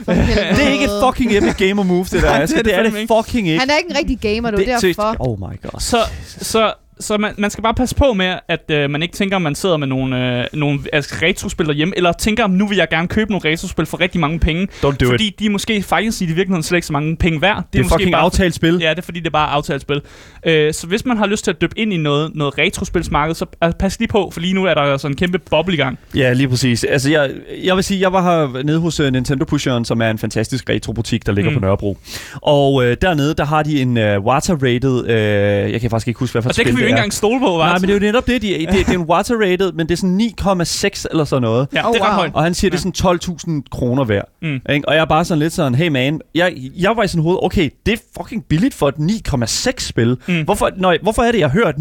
[0.06, 2.30] Det er ikke et fucking epic gamer move, det der.
[2.42, 3.60] Altså, det er det, det er det fucking ikke.
[3.60, 4.56] Han er ikke en rigtig gamer, du.
[4.56, 5.16] Det, derfor.
[5.18, 5.80] Oh my god.
[5.80, 5.96] Så,
[6.40, 6.72] så,
[7.02, 9.54] så man, man skal bare passe på med, at øh, man ikke tænker, at man
[9.54, 13.30] sidder med nogle, øh, nogle altså, retrospil derhjemme, eller tænker, nu vil jeg gerne købe
[13.30, 15.38] nogle retrospil for rigtig mange penge, Don't do fordi it.
[15.38, 17.62] de er måske faktisk i virkeligheden slet ikke så mange penge værd.
[17.72, 18.78] Det er måske fucking bare, aftalt spil.
[18.80, 20.00] Ja, det er fordi, det er bare aftalt spil.
[20.46, 23.46] Øh, så hvis man har lyst til at dyppe ind i noget, noget retrospilsmarked, så
[23.64, 25.98] øh, pas lige på, for lige nu er der altså en kæmpe boble i gang.
[26.14, 26.84] Ja, lige præcis.
[26.84, 27.30] Altså, jeg,
[27.64, 30.68] jeg vil sige, jeg var her nede hos uh, Nintendo Pusheren, som er en fantastisk
[30.68, 31.56] retrobutik, der ligger Mm.
[31.56, 31.98] på Nørrebro.
[32.42, 35.06] Og øh, dernede, der har de en uh, water-rated...
[35.08, 37.64] Øh, jeg kan faktisk ikke huske, hvad for Og et det engang stole på, hva'?
[37.64, 38.42] Nej, men det er jo netop det.
[38.42, 41.68] De, det, det er en water-rated, men det er sådan 9,6 eller sådan noget.
[41.74, 42.16] Ja, Oh, det er ret wow.
[42.18, 42.30] højt.
[42.34, 44.28] Og han siger, det er sådan 12.000 kroner værd.
[44.42, 44.60] Mm.
[44.70, 44.88] Ikke?
[44.88, 47.38] Og jeg er bare sådan lidt sådan, hey man, jeg, jeg var i sådan hoved,
[47.42, 50.16] okay, det er fucking billigt for et 9,6 spil.
[50.28, 50.42] Mm.
[50.42, 51.74] Hvorfor, når, hvorfor er det, jeg hører, at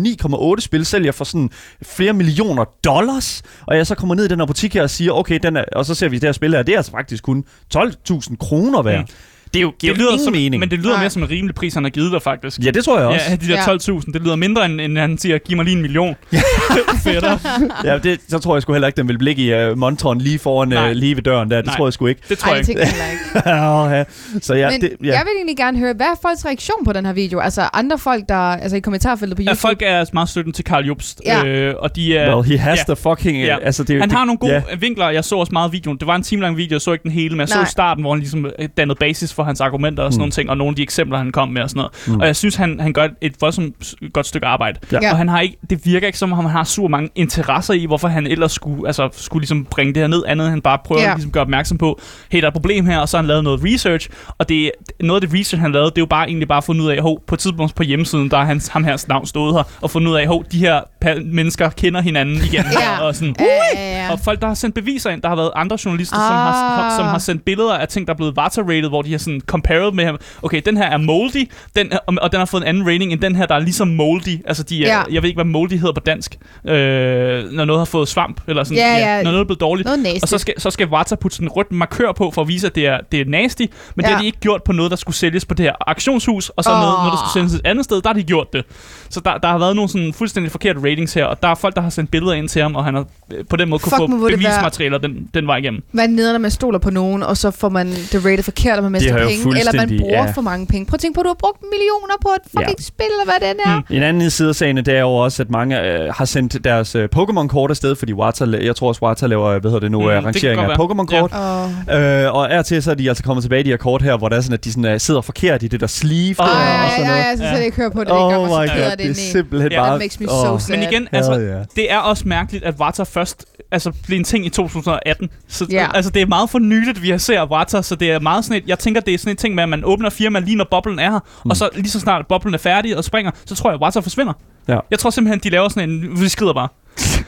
[0.55, 1.49] 9,8 spil sælger for sådan
[1.83, 3.41] flere millioner dollars?
[3.67, 5.63] Og jeg så kommer ned i den her butik her og siger, okay, den er,
[5.75, 7.43] og så ser vi det her spil her, det er altså faktisk kun
[7.75, 8.99] 12.000 kroner værd.
[8.99, 9.05] Mm.
[9.53, 10.59] Det er jo, Det lyder ingen som, mening.
[10.59, 10.99] men det lyder Nej.
[10.99, 12.59] mere som en rimelig pris, han har givet dig, faktisk.
[12.65, 13.25] Ja, det tror jeg også.
[13.29, 13.75] Ja, de der Ja.
[13.99, 14.11] 12.000.
[14.13, 16.15] Det lyder mindre, end, end han siger, giv mig lige en million.
[17.03, 17.37] Fætter.
[17.83, 20.39] Ja, det, så tror jeg sgu heller ikke, den vil ligge i uh, montren lige
[20.39, 20.89] foran, Nej.
[20.89, 21.57] uh, lige ved døren der.
[21.57, 21.75] Det Nej.
[21.75, 22.21] tror jeg sgu ikke.
[22.29, 22.85] Det tror Ej, jeg det ikke.
[22.85, 23.49] heller ikke.
[23.97, 24.03] ja,
[24.41, 25.07] så ja, Men det, ja.
[25.07, 27.39] jeg vil egentlig gerne høre, hvad er folks reaktion på den her video?
[27.39, 29.59] Altså andre folk, der altså i kommentarfeltet på Ja, YouTube.
[29.61, 31.21] folk er meget støtten til Karl Jobst.
[31.25, 31.45] Ja.
[31.45, 32.35] Øh, og de er...
[32.35, 32.93] Well, he has ja.
[32.93, 33.37] the fucking...
[33.37, 33.45] Ja.
[33.45, 33.57] Ja.
[33.59, 34.61] Altså, det, Han det, har nogle gode ja.
[34.71, 34.75] ja.
[34.75, 35.09] vinkler.
[35.09, 35.97] Jeg så også meget videoen.
[35.97, 36.73] Det var en time lang video.
[36.75, 37.65] Jeg så ikke den hele, men jeg Nej.
[37.65, 40.21] så starten, hvor han ligesom øh, dannede basis for hans argumenter og sådan Mm.
[40.21, 41.91] nogle ting, og nogle af de eksempler, han kom med og sådan noget.
[42.07, 42.19] Mm.
[42.21, 44.79] Og jeg synes, han, han gør et voldsomt godt stykke arbejde.
[44.91, 45.11] Ja.
[45.11, 47.85] Og han har ikke, det virker ikke som om, han har super mange interesser i,
[47.85, 50.77] hvorfor han ellers skulle, altså, skulle ligesom bringe det her ned, andet end han bare
[50.85, 51.09] prøver Ja.
[51.11, 51.99] at ligesom gøre opmærksom på,
[52.31, 54.71] hey, der er et problem her, og så har han lavet noget research, og det,
[54.99, 57.01] noget af det research, han lavede, det er jo bare egentlig bare fundet ud af,
[57.01, 59.91] hov, på et tidspunkt på hjemmesiden, der er hans, ham her navn stået her, og
[59.91, 60.81] fundet ud af, hov, de her
[61.25, 62.99] mennesker kender hinanden igen, Ja.
[63.01, 63.45] og sådan, Ja,
[63.81, 64.11] ja, ja.
[64.11, 66.27] og folk, der har sendt beviser ind, der har været andre journalister, ah.
[66.27, 66.97] som, har, Ah.
[66.97, 69.91] som har sendt billeder af ting, der er blevet water-rated, hvor de har sådan compared
[69.91, 70.17] med ham.
[70.41, 73.19] Okay, den her er moldy, den, og, og den har fået en anden rating end
[73.21, 74.47] den her, der er ligesom moldy.
[74.47, 75.01] Altså, de er, Ja.
[75.11, 76.35] jeg ved ikke, hvad moldy hedder på dansk.
[76.67, 78.77] Øh, når noget har fået svamp, eller sådan.
[78.77, 79.23] Ja, ja.
[79.23, 79.85] Når noget er blevet dårligt.
[79.85, 80.19] Noget.
[80.23, 82.67] Og så skal, så skal Water putte sådan en rødt markør på, for at vise,
[82.67, 83.61] at det er, det er nasty.
[83.61, 84.01] Men ja.
[84.01, 84.15] det Ja.
[84.15, 86.69] har de ikke gjort på noget, der skulle sælges på det her auktionshus, og så
[86.69, 86.75] oh.
[86.79, 88.65] noget, noget, der skulle sælges et andet sted, der har de gjort det.
[89.09, 91.75] Så der, der har været nogle sådan fuldstændig forkerte ratings her, og der er folk,
[91.75, 93.97] der har sendt billeder ind til ham, og han har øh, på den måde kunne
[93.97, 95.83] Fuck, få bevismaterialer den, den vej igennem.
[95.91, 98.83] Hvad nede, når man stoler på nogen, og så får man det rated forkert, og
[98.83, 100.31] man mister penge, eller man bruger ja.
[100.31, 100.85] for mange penge.
[100.85, 102.83] Prøv at tænke på, at du har brugt millioner på et fucking Ja.
[102.83, 103.75] spil, eller hvad det er.
[103.89, 103.95] Mm.
[103.95, 106.95] En anden side af sagen, det er jo også, at mange øh, har sendt deres
[106.95, 110.05] øh, Pokémon-kort afsted, fordi Wata, jeg tror også, Wata laver, hvad hedder det nu, Mm,
[110.07, 111.31] det kan rangeringer af Pokémon-kort.
[111.33, 112.25] Åh.
[112.25, 114.29] Øh, og er til, så er de altså kommet tilbage, de her kort her, hvor
[114.29, 116.85] der er sådan, at de sådan, uh, sidder forkert i det der sleeve der, Ej,
[116.85, 117.25] og sådan ej, noget.
[117.25, 117.57] jeg synes Ja.
[117.57, 118.07] ikke høre på det.
[118.07, 119.99] Det gør Oh my god, det det er simpelthen Ja, bare...
[119.99, 120.75] Makes me so sad.
[120.77, 124.49] Men igen, altså, det er også mærkeligt, at Water først altså, blev en ting i
[124.49, 125.29] 2018.
[125.47, 125.87] Så, Ja.
[125.93, 128.57] Altså, det er meget for nyligt, vi har set Water, så det er meget sådan
[128.57, 130.67] et, jeg tænker, det er sådan en ting med, at man åbner firma lige når
[130.71, 131.49] boblen er her, mm.
[131.49, 134.01] og så lige så snart boblen er færdig og springer, så tror jeg, at Water
[134.01, 134.33] forsvinder.
[134.67, 134.77] Ja.
[134.91, 136.67] Jeg tror simpelthen, de laver sådan en, vi skrider bare.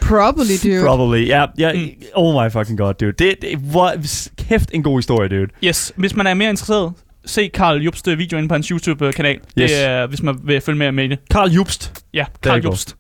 [0.01, 0.85] Probably, dude.
[0.85, 1.45] Probably, ja.
[1.57, 1.89] ja Mm.
[2.13, 3.11] Oh my fucking god, dude.
[3.11, 3.93] Det, det, hvor,
[4.37, 5.47] kæft en god historie, dude.
[5.63, 6.93] Yes, hvis man er mere interesseret,
[7.25, 9.35] se Karl Jobst øh, video inde på hans YouTube-kanal.
[9.35, 9.71] Yes.
[9.71, 11.19] Det er, hvis man vil følge med med det.
[11.31, 12.03] Karl Jubst.
[12.13, 12.71] Ja, Karl er god.
[12.71, 12.95] Jobst.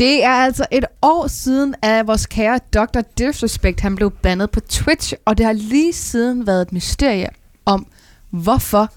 [0.00, 3.00] Det er altså et år siden, at vores kære Dr.
[3.18, 7.28] Disrespect han blev bandet på Twitch, og det har lige siden været et mysterie
[7.64, 7.86] om,
[8.30, 8.92] hvorfor.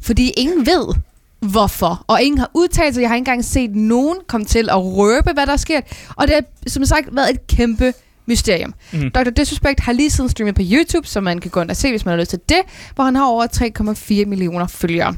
[0.00, 0.94] Fordi ingen ved,
[1.40, 2.04] hvorfor.
[2.06, 3.02] Og ingen har udtalt sig.
[3.02, 5.84] Jeg har ikke engang set nogen komme til at røbe, hvad der er sket.
[6.16, 7.92] Og det har, som sagt, været et kæmpe
[8.26, 8.74] mysterium.
[8.92, 9.10] Mm.
[9.10, 9.30] Dr.
[9.30, 12.04] Disrespect har lige siden streamet på YouTube, så man kan gå ind og se, hvis
[12.04, 12.60] man har lyst til det,
[12.94, 13.46] hvor han har over
[14.22, 15.14] 3,4 millioner følgere.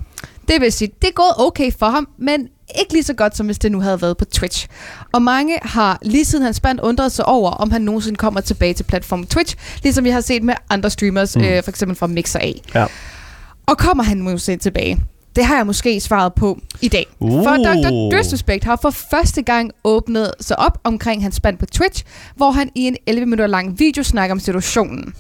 [0.48, 2.48] Det vil sige, det er gået okay for ham, men
[2.80, 4.68] ikke lige så godt, som hvis det nu havde været på Twitch.
[5.12, 8.74] Og mange har lige siden hans band undret sig over, om han nogensinde kommer tilbage
[8.74, 11.42] til platformen Twitch, ligesom vi har set med andre streamers, Mm.
[11.44, 12.52] øh, for eksempel fra Mixer A.
[12.74, 12.86] Ja.
[13.66, 15.00] Og kommer han nogensinde tilbage?
[15.36, 17.06] Det har jeg måske svaret på i dag.
[17.20, 17.44] Uh.
[17.44, 18.16] For Dr.
[18.18, 22.04] Disrespect har for første gang åbnet sig op omkring hans band på Twitch,
[22.36, 25.14] hvor han i en 11 minutter lang video snakker om situationen.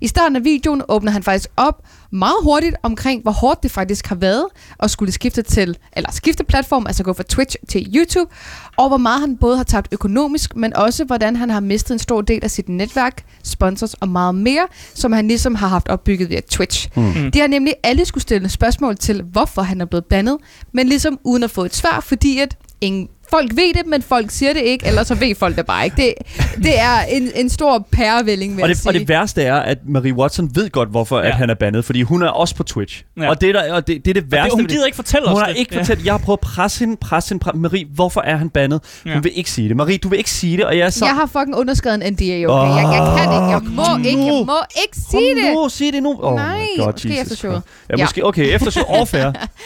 [0.00, 4.06] I starten af videoen åbner han faktisk op meget hurtigt omkring, hvor hårdt det faktisk
[4.06, 4.46] har været
[4.80, 8.34] at skulle skifte til, eller skifte platform, altså gå fra Twitch til YouTube,
[8.76, 11.98] og hvor meget han både har tabt økonomisk, men også hvordan han har mistet en
[11.98, 16.30] stor del af sit netværk, sponsors og meget mere, som han ligesom har haft opbygget
[16.30, 16.88] via Twitch.
[16.96, 17.30] Mm.
[17.30, 20.36] De har nemlig alle skulle stille spørgsmål til, hvorfor han er blevet bandet,
[20.72, 24.30] men ligesom uden at få et svar, fordi at ingen, folk ved det, men folk
[24.30, 25.96] siger det ikke, eller så ved folk det bare ikke.
[25.96, 26.14] Det,
[26.56, 28.90] det er en, en stor pærevælling, vil Og jeg det, sige.
[28.90, 31.26] og det værste er, at Marie Watson ved godt, hvorfor Ja.
[31.26, 33.04] at han er bandet, fordi hun er også på Twitch.
[33.20, 33.28] Ja.
[33.28, 34.50] Og, det, er der, og det, det er det værste.
[34.50, 34.74] hun ved det.
[34.74, 35.56] gider ikke fortælle Hun os har det.
[35.56, 37.58] ikke fortalt, jeg har prøvet at presse hende, presse hende, presse.
[37.60, 38.80] Marie, hvorfor er han bandet?
[39.02, 39.18] Hun Ja.
[39.18, 39.76] vil ikke sige det.
[39.76, 41.04] Marie, du vil ikke sige det, og jeg er så...
[41.04, 42.74] Jeg har fucking underskrevet en NDA, okay?
[42.74, 43.50] Jeg, jeg kan ikke.
[43.50, 44.26] Jeg må ikke.
[44.26, 45.54] Jeg må ikke sige Kom det.
[45.54, 46.16] nu, sig det nu.
[46.22, 47.62] Oh Nej, God, måske Jesus efter showet.
[47.62, 47.88] Christ.
[47.90, 48.04] Ja, Ja.
[48.04, 48.26] måske.
[48.26, 49.00] Okay, efter showet.
[49.00, 49.14] Off.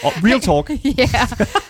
[0.03, 0.69] Og real talk.
[1.01, 1.07] Ja,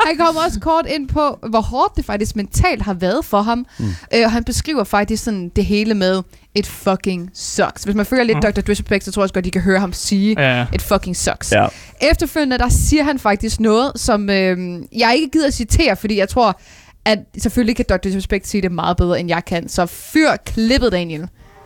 [0.08, 3.58] han kommer også kort ind på, hvor hårdt det faktisk mentalt har været for ham.
[3.58, 3.86] Mm.
[3.86, 3.92] Mm.
[4.16, 6.22] Øh, og han beskriver faktisk sådan det hele med,
[6.56, 7.84] it fucking sucks.
[7.84, 8.54] Hvis man følger lidt Mhm.
[8.54, 8.62] Dr.
[8.62, 10.66] Disrespect, så tror jeg også godt, de kan høre ham sige, Ja.
[10.74, 11.52] it fucking sucks.
[11.52, 11.68] Ja.
[12.02, 14.58] Efterfølgende, der siger han faktisk noget, som øh,
[15.00, 16.60] jeg ikke gider at citere, fordi jeg tror,
[17.06, 17.96] at selvfølgelig kan Dr.
[17.98, 19.70] Disrespect sige det meget bedre, end jeg kan.
[19.70, 21.22] Så fyr klippet, Daniel.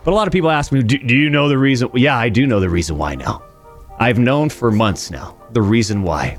[0.06, 1.90] But a lot of people ask me, do, do you know the reason?
[1.98, 3.34] Yeah, I do know the reason why now.
[4.02, 6.38] I've known for months now the reason why.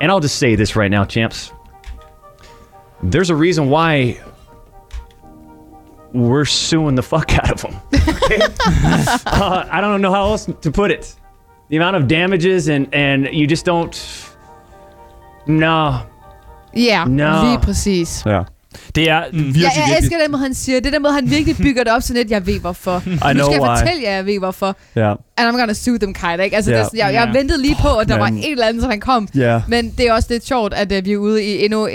[0.00, 1.52] And I'll just say this right now, champs.
[3.02, 4.20] There's a reason why
[6.12, 7.74] we're suing the fuck out of them.
[7.94, 8.38] Okay?
[9.26, 11.14] uh, I don't know how else to put it.
[11.68, 13.94] The amount of damages and and you just don't.
[15.46, 16.02] No,
[16.72, 17.42] Ja, Nå.
[17.42, 18.22] lige præcis.
[18.26, 18.44] Ja.
[18.94, 19.38] Det er Mm.
[19.38, 19.96] virkelig, Ja, jeg virkelig...
[19.98, 20.80] elsker den måde, han siger.
[20.80, 23.02] Det der måde, han virkelig bygger det op sådan lidt, jeg ved hvorfor.
[23.06, 23.78] I nu know skal jeg why.
[23.78, 24.76] fortælle jer, jeg ved hvorfor.
[24.96, 25.10] Ja.
[25.36, 26.56] And I'm gonna sue them kind, ikke?
[26.56, 26.78] Altså, yeah.
[26.78, 27.38] det, er sådan, jeg, jeg Ja.
[27.38, 28.38] ventede lige på, at der var man.
[28.38, 29.28] et eller andet, som han kom.
[29.34, 29.60] Ja.
[29.68, 31.90] Men det er også lidt sjovt, at uh, vi er ude i endnu uh,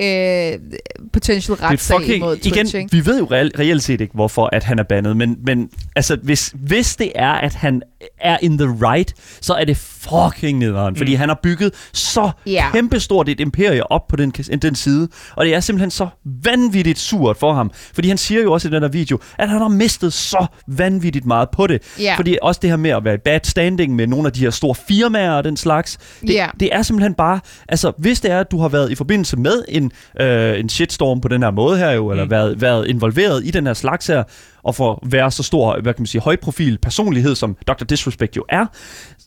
[1.14, 2.96] potential Det er retssag fucking, imod Twitch, igen, ikke?
[2.96, 6.18] vi ved jo reelt, reelt set ikke, hvorfor at han er bandet, men, men altså,
[6.24, 7.82] hvis, hvis det er, at han
[8.22, 12.72] er in the right, så er det fucking nederen, fordi han har bygget så Ja.
[12.74, 14.30] kæmpestort et imperie op på den,
[14.62, 16.08] den side, og det er simpelthen så
[16.44, 19.62] vanvittigt surt for ham, fordi han siger jo også i den her video, at han
[19.62, 22.16] har mistet så vanvittigt meget på det, Ja.
[22.18, 24.50] fordi også det her med at være i bad standing med nogle af de her
[24.50, 26.48] store firmaer og den slags, det, Ja.
[26.60, 27.40] det er simpelthen bare,
[27.70, 31.22] altså hvis det er, at du har været i forbindelse med en, øh, en shitstorm
[31.22, 32.32] på den her måde her jo, eller Mm.
[32.32, 34.24] været, været involveret i den her slags her,
[34.64, 37.84] og for at være så stor, hvad kan man sige, højprofil personlighed, som Dr.
[37.86, 38.66] Disrespect jo er,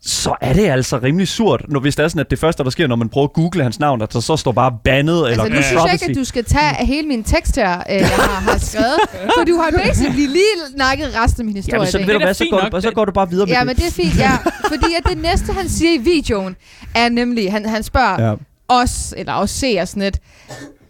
[0.02, 2.70] så er det altså rimelig surt, når, hvis det er sådan, at det første, der
[2.70, 5.44] sker, når man prøver at google hans navn, at der så står bare bandet, eller
[5.44, 8.08] Altså, nu synes jeg ikke, at du skal tage hele min tekst her, øh, jeg
[8.08, 8.98] har, har skrevet.
[9.38, 11.74] for du har basically lige nakket resten af min historie.
[11.80, 12.72] Jamen, så, ved du Det hvad, så går, nok.
[12.72, 13.66] du, så går du bare videre med Ja, det.
[13.66, 14.36] men det er fint, ja.
[14.68, 16.56] Fordi at det næste, han siger i videoen,
[16.94, 18.34] er nemlig, han, han spørger Ja.
[18.68, 20.18] os, eller os ser sådan et,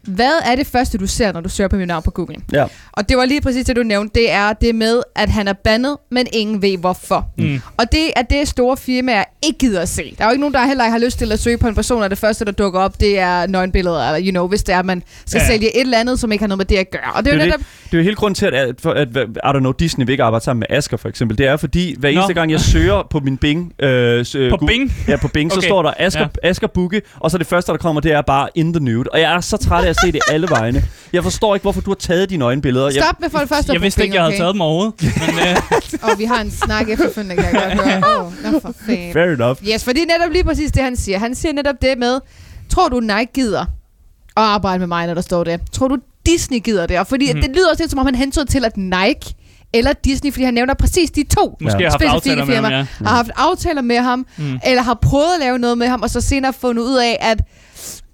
[0.06, 2.36] hvad er det første, du ser, når du søger på mit navn på Google?
[2.52, 2.64] Ja.
[2.92, 4.20] Og det var lige præcis det, du nævnte.
[4.20, 7.28] Det er det med, at han er bandet, men ingen ved hvorfor.
[7.38, 7.60] Mm.
[7.76, 10.14] Og det er det, store firmaer ikke gider at se.
[10.18, 11.74] Der er jo ikke nogen, der heller ikke har lyst til at søge på en
[11.74, 14.74] person, og det første, der dukker op, det er nøgenbilleder, eller you know, hvis det
[14.74, 15.46] er, at man skal Ja.
[15.46, 17.12] sælge et eller andet, som ikke har noget med det at gøre.
[17.14, 17.58] Og det er Det jo er, netop...
[17.58, 19.72] det, det er jo hele grunden til, at, at, for, at, at I don't know,
[19.72, 21.38] Disney vil ikke arbejde sammen med Asker, for eksempel.
[21.38, 22.34] Det er fordi, hver eneste Nå.
[22.34, 23.72] gang, jeg søger på min Bing...
[23.82, 24.92] Øh, sø, På Gu- Bing?
[25.08, 25.68] Ja, på Bing, så Okay.
[25.68, 26.48] står der Asker, ja.
[26.50, 29.08] Asker Bukke, og så det første, der kommer, det er bare in the nude.
[29.12, 30.84] Og jeg er så træt af at se det alle vegne.
[31.12, 32.86] Jeg forstår ikke, hvorfor du har taget dine øjenbilleder.
[32.86, 34.38] Jeg, Stop med for det første Jeg vidste ikke, jeg havde okay?
[34.38, 34.94] taget dem overhovedet.
[35.02, 35.56] Men, øh,
[36.12, 38.18] Og vi har en snak efterfølgende, kan jeg godt høre.
[38.20, 39.12] Åh, oh, nå for fanden.
[39.12, 39.68] fair enough.
[39.72, 41.18] Yes, for det er netop lige præcis det, han siger.
[41.18, 42.20] Han siger netop det med,
[42.68, 45.60] tror du Nike gider at arbejde med mig, når der står det?
[45.72, 46.98] Tror du Disney gider det?
[46.98, 47.40] Og fordi mm.
[47.40, 49.34] det lyder også lidt, som om han hentede til, at Nike
[49.72, 51.82] eller Disney, fordi han nævner præcis de to måske Ja.
[51.82, 53.06] jeg har haft specifikke aftaler med ham, firmaer, ja.
[53.08, 54.58] har haft aftaler med ham, mm.
[54.64, 57.40] eller har prøvet at lave noget med ham, og så senere fundet ud af, at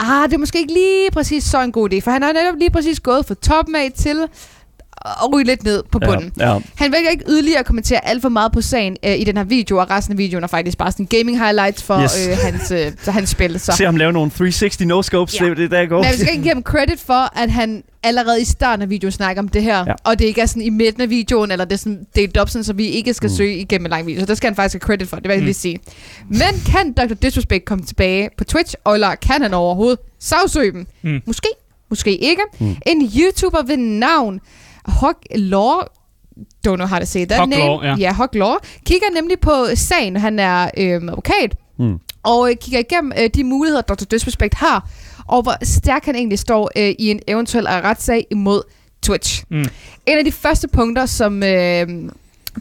[0.00, 2.58] ah, det er måske ikke lige præcis så en god idé, for han har netop
[2.58, 4.28] lige præcis gået fra toppen af til
[4.96, 6.32] og ryge lidt ned på bunden.
[6.38, 6.58] Ja, ja.
[6.76, 9.44] Han vælger ikke yderligere at kommentere alt for meget på sagen øh, i den her
[9.44, 12.28] video, og resten af videoen er faktisk bare sådan gaming highlights for Yes.
[12.28, 13.60] øh, hans, øh, så hans spil.
[13.60, 13.72] Så.
[13.76, 15.48] Se ham lave nogle 360 no-scopes, Ja.
[15.50, 15.96] det, det er der går.
[15.96, 19.12] Men jeg skal ikke give ham credit for, at han allerede i starten af videoen
[19.12, 19.92] snakker om det her, Ja.
[20.04, 22.48] og det ikke er sådan i midten af videoen, eller det er sådan delt op,
[22.48, 23.36] sådan, så vi ikke skal mm.
[23.36, 24.20] søge igennem en lang video.
[24.20, 25.44] Så det skal han faktisk have credit for, det vil jeg Mm.
[25.44, 25.78] lige sige.
[26.28, 27.14] Men kan Dr.
[27.14, 30.86] Disrespect komme tilbage på Twitch, eller kan han overhovedet sagsøge dem?
[31.02, 31.20] Mm.
[31.26, 31.48] Måske,
[31.90, 32.42] måske ikke.
[32.58, 32.76] Mm.
[32.86, 34.40] En YouTuber ved navn
[35.36, 35.80] Law
[36.68, 37.64] don't know how to say that Hog name.
[37.64, 37.96] Law, ja.
[37.98, 38.54] ja, Hog Law.
[38.86, 40.16] Kigger nemlig på sagen.
[40.16, 41.54] Han er øhm, advokat.
[41.78, 41.98] Mm.
[42.22, 44.04] Og øh, kigger igennem øh, de muligheder, Dr.
[44.04, 44.88] Disrespect har,
[45.26, 48.62] og hvor stærk han egentlig står øh, i en eventuel retssag imod
[49.02, 49.44] Twitch.
[49.50, 49.64] Mm.
[50.06, 51.88] En af de første punkter, som øh,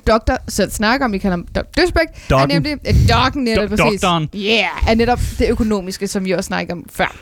[0.07, 1.62] Doktor selv snakker om, vi kalder ham Dr.
[1.75, 2.71] Disrespect, er nemlig...
[2.88, 4.01] Øh, Doggen, netop Do- præcis.
[4.01, 4.29] doktoren.
[4.36, 7.15] Yeah, er netop det økonomiske, som vi også snakkede om før.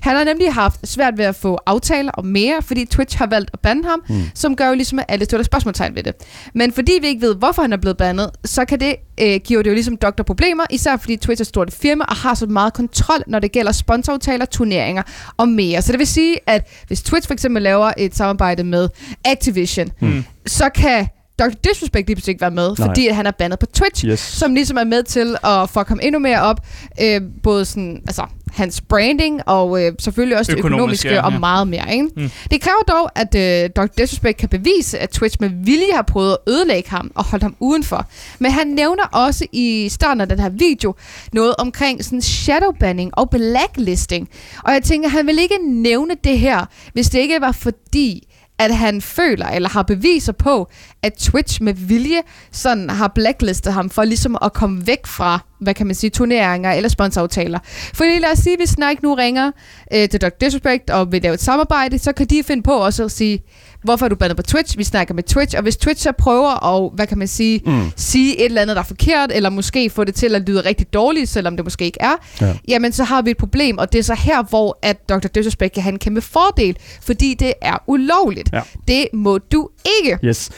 [0.00, 3.50] Han har nemlig haft svært ved at få aftaler og mere, fordi Twitch har valgt
[3.52, 4.22] at bande ham, Mm.
[4.34, 6.14] som gør jo ligesom, at alle stiller spørgsmålstegn ved det.
[6.54, 9.62] Men fordi vi ikke ved, hvorfor han er blevet bandet, så kan det øh, give
[9.62, 12.46] det jo ligesom doktor problemer, især fordi Twitch er et stort firma og har så
[12.46, 15.02] meget kontrol, når det gælder sponsoraftaler, turneringer
[15.36, 15.82] og mere.
[15.82, 18.88] Så det vil sige, at hvis Twitch for eksempel laver et samarbejde med
[19.24, 20.24] Activision, Mm.
[20.46, 21.06] så kan
[21.38, 21.48] Dr.
[21.64, 22.86] Disrespect lige pludselig ikke være med, Nej.
[22.88, 24.20] fordi at han er bandet på Twitch Yes.
[24.20, 26.60] som ligesom er med til at fuck ham endnu mere op.
[27.02, 28.22] Øh, både sådan, altså,
[28.52, 31.24] hans branding og øh, selvfølgelig også det Økonomiske, økonomiske ja.
[31.34, 31.92] og meget mere.
[31.94, 32.08] Ikke?
[32.16, 32.30] Mm.
[32.50, 33.86] Det kræver dog, at øh, Dr.
[33.98, 37.56] Disrespect kan bevise, at Twitch med vilje har prøvet at ødelægge ham og holde ham
[37.60, 38.06] udenfor.
[38.38, 40.94] Men han nævner også i starten af den her video
[41.32, 44.28] noget omkring sådan shadowbanning og blacklisting.
[44.64, 48.76] Og jeg tænker, han vil ikke nævne det her, hvis det ikke var fordi, at
[48.76, 50.70] han føler eller har beviser på,
[51.02, 52.20] at Twitch med vilje
[52.52, 56.72] sådan har blacklistet ham for ligesom at komme væk fra, hvad kan man sige, turneringer
[56.72, 57.58] eller sponsoraftaler.
[57.94, 59.50] For lad os sige, hvis Nike nu ringer
[59.92, 60.28] øh, til Dr.
[60.28, 63.42] Disrespect og vil lave et samarbejde, så kan de finde på også at sige,
[63.84, 64.78] hvorfor er du bandet på Twitch?
[64.78, 67.90] Vi snakker med Twitch, og hvis Twitch så prøver at, hvad kan man sige, Mm.
[67.96, 70.92] sige et eller andet, der er forkert, eller måske få det til at lyde rigtig
[70.92, 72.46] dårligt, selvom det måske ikke er, Ja.
[72.46, 72.54] ja.
[72.68, 75.28] jamen så har vi et problem, og det er så her, hvor at Dr.
[75.28, 78.50] Disrespect kan have en kæmpe fordel, fordi det er ulovligt.
[78.52, 78.60] Ja.
[78.88, 79.68] Det må du
[80.02, 80.18] ikke.
[80.24, 80.50] Yes.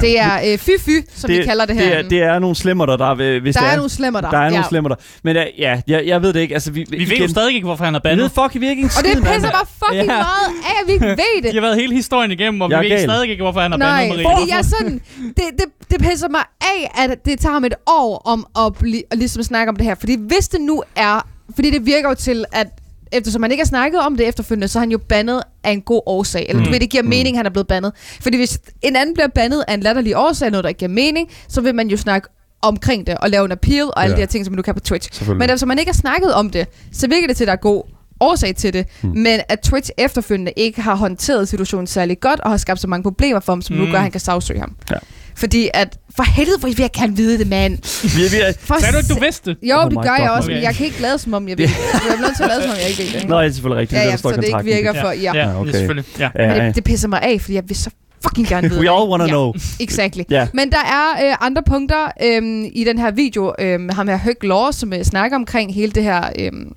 [0.00, 1.88] Det er øh, fy-fy, som det, vi kalder det her.
[1.88, 3.76] Det er, det er nogle slemmer der, der er, hvis der det er, er.
[3.76, 4.30] nogle slemmer der.
[4.30, 4.50] der er ja.
[4.50, 4.96] nogle slemmer der.
[5.24, 6.54] Men uh, ja, jeg, jeg ved det ikke.
[6.54, 8.32] Altså, vi, Vi ved jo stadig ikke, hvorfor han er Vi ved bandet.
[8.52, 10.16] fuck, vi ikke en Og det pisser bare fucking Ja.
[10.16, 11.50] meget af, at vi ikke ved det.
[11.50, 13.00] De har været hele historien igennem, og vi Jeg ved gal.
[13.02, 14.36] stadig ikke, hvorfor han er Nej, bandet, Marie.
[14.38, 18.22] fordi jeg sådan, det, det, det pisser mig af, at det tager ham et år
[18.24, 19.94] om at, bli, at ligesom snakke om det her.
[19.94, 22.66] Fordi hvis det nu er, fordi det virker jo til, at
[23.14, 25.80] eftersom man ikke har snakket om det efterfølgende, så er han jo bandet af en
[25.80, 26.46] god årsag.
[26.48, 26.64] Eller Mm.
[26.64, 27.92] du ved, det giver mening, at han er blevet bandet.
[28.20, 31.28] Fordi hvis en anden bliver bandet af en latterlig årsag, noget der ikke giver mening,
[31.48, 32.28] så vil man jo snakke
[32.62, 34.16] omkring det og lave en appeal og alle Ja.
[34.16, 35.28] de her ting, som nu kan på Twitch.
[35.28, 37.56] Men eftersom man ikke har snakket om det, så virker det til, at der er
[37.56, 37.82] god
[38.20, 39.08] årsag til det, Mm.
[39.08, 39.18] mm.
[39.18, 43.02] men at Twitch efterfølgende ikke har håndteret situationen særlig godt, og har skabt så mange
[43.02, 43.80] problemer for ham, som mm.
[43.80, 43.86] Mm.
[43.86, 44.76] nu gør, at han kan sagsøge ham.
[44.90, 44.96] Ja.
[45.36, 47.72] Fordi at, for helvede, hvor vil jeg gerne vide det, mand.
[48.02, 49.58] Vi, vi er, For Sagde du ikke, du vidste det?
[49.62, 50.54] Jo, Oh det gør God, jeg også, okay.
[50.54, 51.74] men jeg kan ikke lade som om, jeg ved det.
[52.08, 53.28] Jeg er nødt til at lade som om, jeg ikke ved det.
[53.28, 53.98] Nå, det er selvfølgelig rigtigt.
[53.98, 55.10] ja, det, er ja, der står i så det ikke virker for...
[55.10, 55.32] Ja.
[55.34, 55.60] Ja, Ja, okay.
[55.60, 55.72] okay.
[55.72, 56.04] selvfølgelig.
[56.18, 56.28] Ja.
[56.34, 57.90] Men det, det pisser mig af, fordi jeg vil så
[58.22, 58.92] fucking gerne vide We det.
[59.00, 59.30] all wanna Ja.
[59.30, 59.52] know.
[59.80, 60.22] Exactly.
[60.30, 60.46] Ja.
[60.54, 63.54] Men der er øh, andre punkter øhm, i den her video.
[63.58, 66.72] Øhm, ham her Høg Law, som øh, snakker omkring hele det her øhm,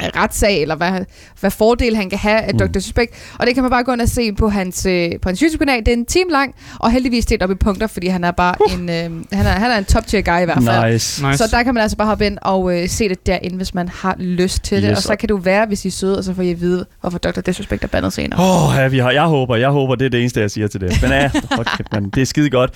[0.00, 0.92] retssag, eller hvad,
[1.40, 2.58] hvad fordel han kan have af Mm.
[2.58, 2.78] Dr.
[2.80, 3.12] Suspect.
[3.38, 5.78] Og det kan man bare gå ind og se på hans, øh, på hans YouTube-kanal.
[5.78, 8.54] Det er en time lang, og heldigvis delt op i punkter, fordi han er bare
[8.66, 8.74] uh.
[8.74, 8.96] en, øh,
[9.32, 10.92] han er, han er en top-tier guy i hvert fald.
[10.92, 11.26] Nice.
[11.26, 11.38] Nice.
[11.38, 13.88] Så der kan man altså bare hoppe ind og øh, se det derinde, hvis man
[13.88, 14.88] har lyst til det.
[14.90, 14.96] Yes.
[14.98, 16.86] Og så kan du være, hvis I er søde, og så får I at vide,
[17.00, 17.40] hvorfor Dr.
[17.40, 18.40] Disrespect er bandet senere.
[18.40, 20.68] Åh, oh, ja, vi har, jeg håber, jeg håber, det er det eneste, jeg siger
[20.68, 20.98] til det.
[21.02, 22.70] Men ja, okay, man, det er skide godt.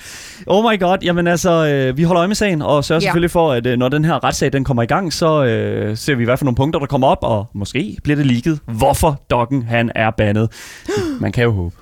[0.47, 3.05] Oh my god, jamen altså, øh, vi holder øje med sagen, og sørger Ja.
[3.05, 6.15] selvfølgelig for, at øh, når den her retssag den kommer i gang, så øh, ser
[6.15, 9.63] vi, hvad for nogle punkter, der kommer op, og måske bliver det ligget, hvorfor Doggen
[9.63, 10.51] han er bandet.
[11.19, 11.75] Man kan jo håbe.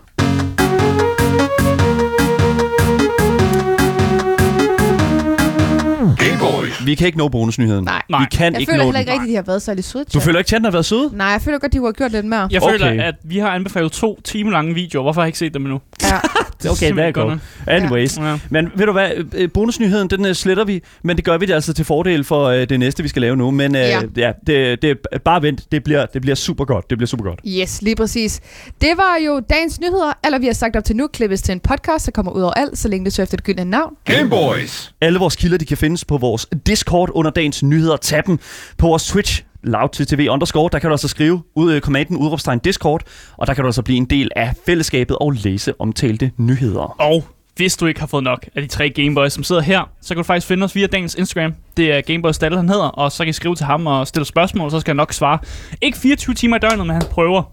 [6.86, 7.86] Vi kan ikke nå bonusnyheden.
[7.86, 8.02] Nej.
[8.10, 8.20] Nej.
[8.20, 9.02] Vi kan Jeg ikke føler nå heller den.
[9.02, 10.86] ikke rigtigt, at de har været særlig søde Du føler ikke, at den har været
[10.86, 11.12] sød?
[11.14, 12.48] Nej, jeg føler godt, de kunne have gjort lidt mere.
[12.52, 12.72] Jeg Okay.
[12.80, 15.04] føler, at vi har anbefalet to timer lange videoer.
[15.04, 15.80] Hvorfor har jeg ikke set dem endnu?
[16.04, 16.08] Ja.
[16.70, 17.28] Okay, simpelthen er godt.
[17.28, 17.40] godt
[17.84, 18.18] Anyways.
[18.18, 18.40] Ja.
[18.50, 21.54] Men ved du hvad, øh, bonusnyheden, den øh, sletter vi, men det gør vi det
[21.54, 23.52] altså til fordel for øh, det næste, vi skal lave nu.
[23.52, 23.88] Men ja.
[23.88, 24.02] Ja.
[24.18, 26.90] ja, det, det, bare vent, det bliver, det bliver super godt.
[26.90, 27.40] Det bliver super godt.
[27.48, 28.42] Yes, lige præcis.
[28.82, 31.60] Det var jo dagens nyheder, eller vi har sagt op til nu, klippes til en
[31.60, 33.94] podcast, der kommer ud over alt, så længe det søger efter det gyldne navn.
[34.06, 34.94] Gameboys.
[35.02, 37.98] Alle vores kilder, de kan findes på vores Discord under dagens nyheder.
[37.98, 38.40] Tag dem
[38.78, 40.70] på vores Twitch, loud til tv underscore.
[40.72, 43.02] Der kan du altså skrive ud, øh, kommanden udråbstegn Discord,
[43.38, 47.02] og der kan du altså blive en del af fællesskabet og læse omtalte nyheder.
[47.02, 47.24] Og
[47.56, 50.18] hvis du ikke har fået nok af de tre Gameboys, som sidder her, så kan
[50.18, 51.54] du faktisk finde os via dagens Instagram.
[51.78, 54.26] Det er Gameboys Dalle, han hedder, og så kan I skrive til ham og stille
[54.26, 55.40] spørgsmål, så skal han nok svare.
[55.82, 57.44] Ikke 24 timer i døgnet, men han prøver.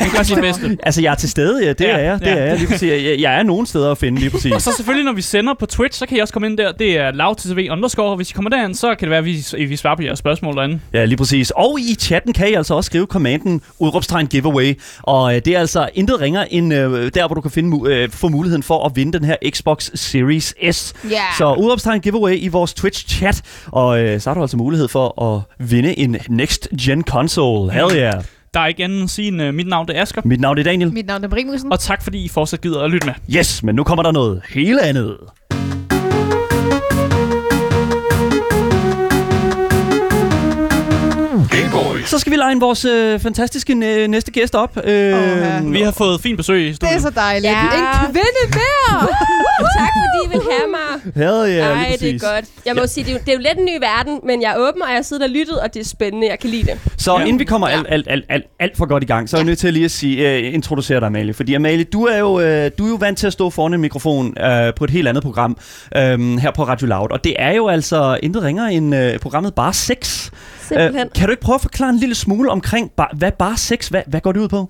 [0.00, 0.76] Han gør sit bedste.
[0.86, 2.20] Altså, jeg er til stede, ja, det Ja, er jeg.
[2.20, 2.34] Det ja.
[2.34, 2.90] er jeg lige præcis.
[2.90, 4.52] Jeg, jeg er nogen steder at finde, lige præcis.
[4.52, 6.72] Og så selvfølgelig, når vi sender på Twitch, så kan I også komme ind der.
[6.72, 8.16] Det er lavtv underscore.
[8.16, 10.56] Hvis I kommer derind, så kan det være, at vi, vi svarer på jeres spørgsmål
[10.56, 10.80] derinde.
[10.92, 11.50] Ja, lige præcis.
[11.50, 14.78] Og i chatten kan I altså også skrive kommanden udråbstegn giveaway.
[15.02, 18.10] Og øh, det er altså intet ringer end øh, der, hvor du kan finde, øh,
[18.10, 20.92] få muligheden for at vinde den her Xbox Series S.
[21.10, 21.16] Ja.
[21.38, 23.40] Så udråbstegn giveaway i vores Twitch-chat.
[23.66, 27.72] Og øh, så har du altså mulighed for at vinde en Next Gen console.
[27.72, 28.14] Hell yeah.
[28.54, 30.22] Der er ikke andet end at sige, end, uh, mit navn det er Asger.
[30.24, 30.92] Mit navn er Daniel.
[30.92, 31.72] Mit navn er Brimusen.
[31.72, 33.14] Og tak fordi I fortsat gider at lytte med.
[33.36, 35.16] Yes, men nu kommer der noget helt andet.
[42.06, 44.78] Så skal vi lege vores øh, fantastiske næ- næste gæst op.
[44.84, 45.60] Øh, ja.
[45.60, 47.02] Vi har fået fint besøg i Det er studiet.
[47.02, 47.52] så dejligt.
[47.52, 47.62] Ja.
[47.62, 49.08] En kvinde mere!
[49.78, 49.92] tak
[50.30, 51.12] vil have mig.
[51.14, 52.44] Hell yeah, Ej, lige det er godt.
[52.66, 54.50] Jeg må sige, det er, jo, det er jo lidt en ny verden, men jeg
[54.50, 56.28] er åben, og jeg har siddet og lyttet, og det er spændende.
[56.28, 56.78] Jeg kan lide det.
[56.98, 57.24] Så Ja.
[57.24, 59.46] inden vi kommer alt, alt, alt, alt, alt for godt i gang, så er jeg
[59.46, 61.34] nødt til lige at sige, uh, introducere dig, Amalie.
[61.34, 62.40] Fordi Amalie, du er jo, uh,
[62.78, 65.22] du er jo vant til at stå foran en mikrofon uh, på et helt andet
[65.22, 65.56] program
[66.14, 67.10] um, her på Radio Loud.
[67.10, 70.30] Og det er jo altså intet ringer end uh, programmet Bare Sex.
[70.78, 71.08] Simpelthen.
[71.14, 74.02] kan du ikke prøve at forklare en lille smule omkring, bar, hvad Bare Sex, hvad,
[74.06, 74.68] hvad går det ud på?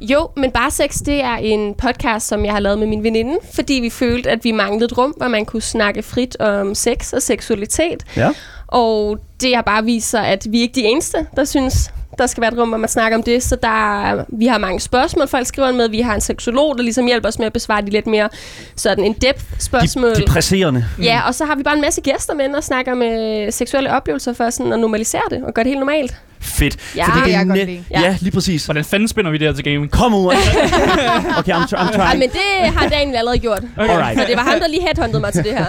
[0.00, 3.38] Jo, men Bare Sex, det er en podcast, som jeg har lavet med min veninde,
[3.54, 7.12] fordi vi følte, at vi manglede et rum, hvor man kunne snakke frit om sex
[7.12, 8.04] og seksualitet.
[8.16, 8.30] Ja.
[8.66, 12.26] Og det har bare vist sig, at vi er ikke de eneste, der synes, der
[12.26, 13.42] skal være et rum, hvor man snakker om det.
[13.42, 15.88] Så der, er- vi har mange spørgsmål, folk skriver med.
[15.88, 18.28] Vi har en seksolog, der ligesom hjælper os med at besvare de lidt mere
[18.76, 20.10] sådan en depth spørgsmål.
[20.10, 20.84] De, de presserende.
[21.02, 24.32] Ja, og så har vi bare en masse gæster med, og snakker med seksuelle oplevelser
[24.32, 26.14] for sådan at normalisere det og gøre det helt normalt.
[26.40, 26.76] Fedt.
[26.96, 27.84] Ja, Fordi det kan jeg godt net- lide.
[27.90, 28.00] Ja.
[28.00, 28.16] Ja.
[28.20, 28.64] lige præcis.
[28.64, 29.90] Hvordan fanden spænder vi det her til gaming?
[29.90, 30.26] Kom ud.
[31.38, 32.18] okay, I'm, tr- I'm trying.
[32.18, 33.62] men det har Daniel allerede gjort.
[33.76, 34.18] Alright.
[34.20, 35.66] Så det var ham, der lige headhuntede mig til det her.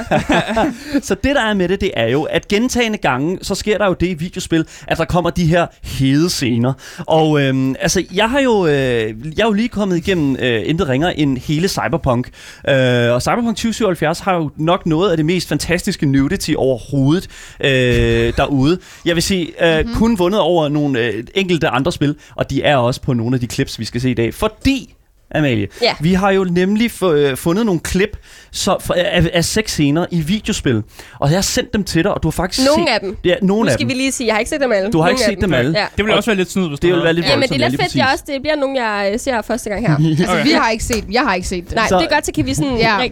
[1.08, 3.86] Så det, der er med det, det er jo, at gentagende gange, så sker der
[3.86, 6.73] jo det i videospil, at der kommer de her hede scener.
[6.97, 10.88] Og øhm, altså, jeg har jo, øh, jeg er jo lige kommet igennem øh, intet
[10.89, 12.27] ringer end hele Cyberpunk.
[12.69, 12.75] Øh,
[13.13, 17.27] og Cyberpunk 2077 har jo nok noget af det mest fantastiske nudity overhovedet
[17.60, 18.80] øh, derude.
[19.06, 19.95] Jeg vil sige, øh, mm-hmm.
[19.95, 23.39] kun vundet over nogle øh, enkelte andre spil, og de er også på nogle af
[23.39, 24.34] de clips, vi skal se i dag.
[24.34, 24.93] Fordi
[25.36, 25.67] Amalie.
[25.82, 25.93] Ja.
[26.00, 28.17] Vi har jo nemlig øh, fundet nogle klip
[28.52, 30.84] så, for, af, af seks scener i videospil,
[31.20, 32.93] og jeg har sendt dem til dig, og du har faktisk Nogle set...
[32.93, 33.17] af dem.
[33.26, 33.89] Ja, nogle Nu af skal dem.
[33.89, 34.91] vi lige sige, jeg har ikke set dem alle.
[34.91, 35.80] Du har Nogle ikke set dem alle.
[35.80, 35.86] Ja.
[35.98, 37.65] Det ville også være lidt snyd, hvis Det ville være lidt Jamen, det voldsomt, er
[37.65, 38.24] ja, lidt fedt, jeg også.
[38.28, 39.96] Det bliver nogle, jeg øh, ser første gang her.
[40.10, 40.43] Altså, Okay.
[40.43, 41.12] vi har ikke set dem.
[41.12, 41.76] Jeg har ikke set dem.
[41.78, 43.08] Nej, Så- det er godt, så kan vi sådan Ja.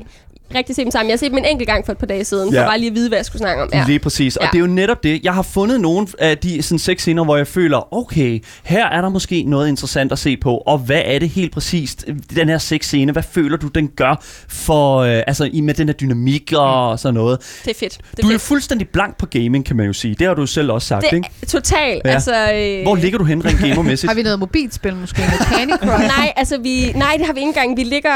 [0.52, 1.10] Rig- rigtig se dem sammen.
[1.10, 2.62] Jeg har set dem en enkelt gang for et par dage siden, Ja.
[2.62, 3.70] for bare lige at vide, hvad jeg skulle snakke om.
[3.74, 3.84] Ja.
[3.88, 4.38] Lige præcis.
[4.38, 4.50] Og Ja.
[4.52, 5.24] det er jo netop det.
[5.24, 9.02] Jeg har fundet nogle af de sådan, seks scener, hvor jeg føler, okay, her er
[9.02, 10.58] der måske noget interessant at se på.
[10.58, 12.06] Og hvad er det helt præcist,
[12.36, 15.88] den her seks scene, hvad føler du, den gør for, øh, altså i- med den
[15.88, 17.40] her dynamik og sådan noget.
[17.66, 17.98] Det er fedt.
[18.12, 18.42] Det er Du er jo fedt.
[18.48, 20.16] fuldstændig blank på gaming, kan man jo sige.
[20.20, 21.30] Det har du jo selv også sagt, Det ikke?
[21.48, 22.02] totalt.
[22.06, 22.10] Ja.
[22.10, 24.10] Altså, øh, Hvor ligger du hen rent gamermæssigt?
[24.12, 25.20] Har vi noget mobilspil måske?
[25.20, 26.08] Noget Candy Crush?
[26.18, 27.78] Nej, altså vi, nej, det har vi ikke engang.
[27.78, 28.12] Vi ligger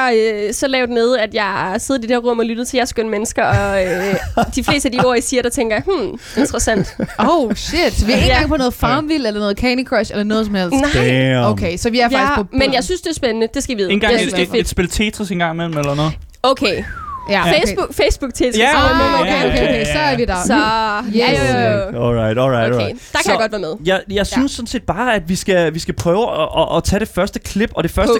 [0.47, 3.09] øh, så lavt nede, at jeg sidder i det rum og lytter til jeres skønne
[3.11, 4.15] mennesker, og øh,
[4.55, 6.95] de fleste af de ord, I siger, der tænker jeg, hmm, interessant.
[7.19, 7.93] Oh shit.
[7.93, 8.33] Så vi er ikke Ja.
[8.33, 10.75] engang på noget Farmville eller noget Candy Crush eller noget som helst.
[10.95, 11.45] Nej, Damn.
[11.45, 12.47] Okay, så vi er faktisk ja, på...
[12.51, 13.47] men jeg synes, det er spændende.
[13.53, 13.91] Det skal I vide.
[13.91, 14.69] En gang jeg et, synes, det et, er et, fedt.
[14.69, 16.11] spil Tetris en gang imellem, eller noget.
[16.43, 16.83] Okay,
[17.29, 17.53] ja, okay.
[17.59, 20.35] Facebook, Facebook til Ja, Ah, okay, okay, okay, okay, så er vi der.
[20.45, 20.53] Så,
[21.17, 21.39] ja, Yes.
[21.95, 22.97] Alright, alright, Okay, alright.
[23.11, 23.73] der kan Så- jeg godt være med.
[23.85, 26.83] Jeg, jeg synes sådan set bare, at vi skal, vi skal prøve at, at, at
[26.83, 28.13] tage det første klip, og det første...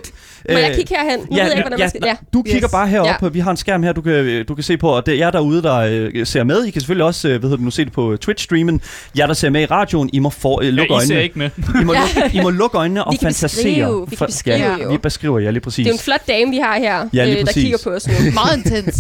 [0.48, 0.54] På.
[0.54, 1.20] Må jeg kigge herhen?
[1.20, 2.02] Nu ved jeg ikke, hvordan man skal...
[2.06, 2.16] Ja.
[2.34, 2.72] Du kigger Yes.
[2.72, 3.06] bare herop.
[3.06, 3.16] Ja.
[3.22, 3.28] Ja.
[3.28, 5.32] Vi har en skærm her, du kan, du kan se på, og det er jer
[5.32, 5.76] derude, der
[6.14, 6.64] øh, ser med.
[6.66, 8.80] I kan selvfølgelig også øh, hvad hedder det, nu se det på Twitch-streamen.
[9.18, 11.24] Jer, der ser med i radioen, I må for, øh, Ja, lukke I ser øjnene.
[11.24, 11.50] ikke med.
[11.82, 11.94] I må,
[12.24, 13.64] lukke, I må lukke øjnene og Vi kan fantasere.
[13.64, 14.90] beskrive, vi kan For- beskrive ja, jo.
[14.92, 15.84] vi beskriver, ja, lige præcis.
[15.84, 18.08] Det er en flot dame, vi har her, Ja, lige øh, der kigger på os
[18.08, 18.14] nu.
[18.34, 18.54] Meget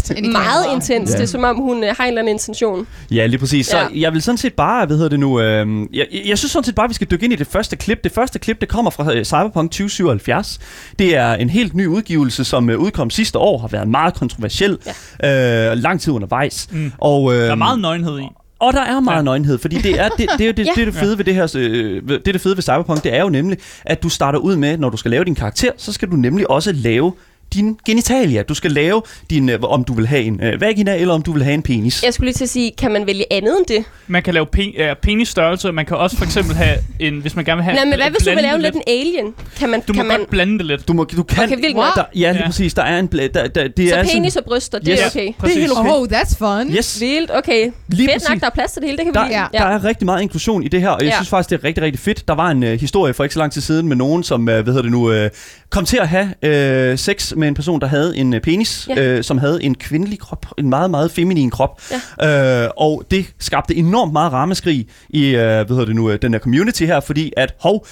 [0.09, 0.31] intenst.
[0.31, 0.75] Meget kameraet.
[0.75, 1.09] intens.
[1.12, 1.15] Ja.
[1.15, 2.88] Det er som om, hun øh, har en eller anden intention.
[3.12, 3.67] Ja, lige præcis.
[3.67, 3.85] Så Ja.
[3.95, 6.75] jeg vil sådan set bare, hvad hedder det nu, øh, jeg, jeg synes sådan set
[6.75, 8.03] bare, at vi skal dykke ind i det første klip.
[8.03, 10.59] Det første klip, det kommer fra øh, Cyberpunk 2077.
[10.99, 14.77] Det er en helt ny udgivelse, som øh, udkom sidste år, har været meget kontroversiel,
[15.23, 15.71] ja.
[15.71, 16.67] øh, lang tid undervejs.
[16.71, 16.91] Mm.
[16.97, 18.23] Og, øh, Der er meget nøgenhed i.
[18.62, 19.21] Og der er meget Ja.
[19.21, 20.71] nøgenhed, fordi det er det, det, er jo det, Ja.
[20.75, 23.21] det, det fede ved det her, øh, det er det fede ved Cyberpunk, det er
[23.21, 26.12] jo nemlig, at du starter ud med, når du skal lave din karakter, så skal
[26.12, 27.13] du nemlig også lave
[27.53, 28.41] din genitalia.
[28.43, 31.31] Du skal lave din, øh, om du vil have en øh, vagina, eller om du
[31.31, 32.03] vil have en penis.
[32.03, 33.83] Jeg skulle lige til at sige, kan man vælge andet end det?
[34.07, 37.45] Man kan lave pen, uh, penisstørrelse, man kan også for eksempel have en, hvis man
[37.45, 37.75] gerne vil have...
[37.75, 39.33] Nej, men hvad hvis du vil lave det lidt en alien?
[39.59, 40.88] Kan man, Du må kan man, godt blande det lidt.
[40.88, 41.43] Du, må, du kan...
[41.43, 41.95] Okay, nok.
[41.95, 42.45] der, ja, lige Ja.
[42.47, 42.73] præcis.
[42.73, 43.09] Der er en...
[43.15, 44.99] bla- Der, der, det Så er penis og bryster, det Yes.
[44.99, 45.33] er okay.
[45.39, 45.57] Præcis.
[45.57, 45.89] helt okay.
[45.89, 46.73] Oh, that's fun.
[46.77, 47.01] Yes.
[47.01, 47.71] Vildt, okay.
[47.88, 48.29] Lige Fedt præcis.
[48.29, 49.39] nok, der er plads til det hele, det kan vi Der, lide.
[49.39, 49.47] ja.
[49.53, 51.15] der er rigtig meget inklusion i det her, og jeg Ja.
[51.15, 52.27] synes faktisk, det er rigtig, rigtig fedt.
[52.27, 54.55] Der var en øh, historie for ikke så lang tid siden med nogen, som, øh,
[54.63, 55.29] hvad hedder det nu, øh,
[55.69, 59.01] kom til at have øh, sex med en person, der havde en øh, penis, Ja.
[59.03, 61.81] øh, som havde en kvindelig krop, en meget, meget feminin krop.
[62.21, 62.63] Ja.
[62.63, 66.33] Øh, og det skabte enormt meget rammeskrig i, øh, hvad hedder det nu, øh, den
[66.33, 67.87] her community her, fordi at, hov,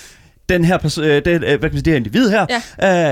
[0.50, 2.46] den her, øh, den, øh, hvad kan man sige, det her individ her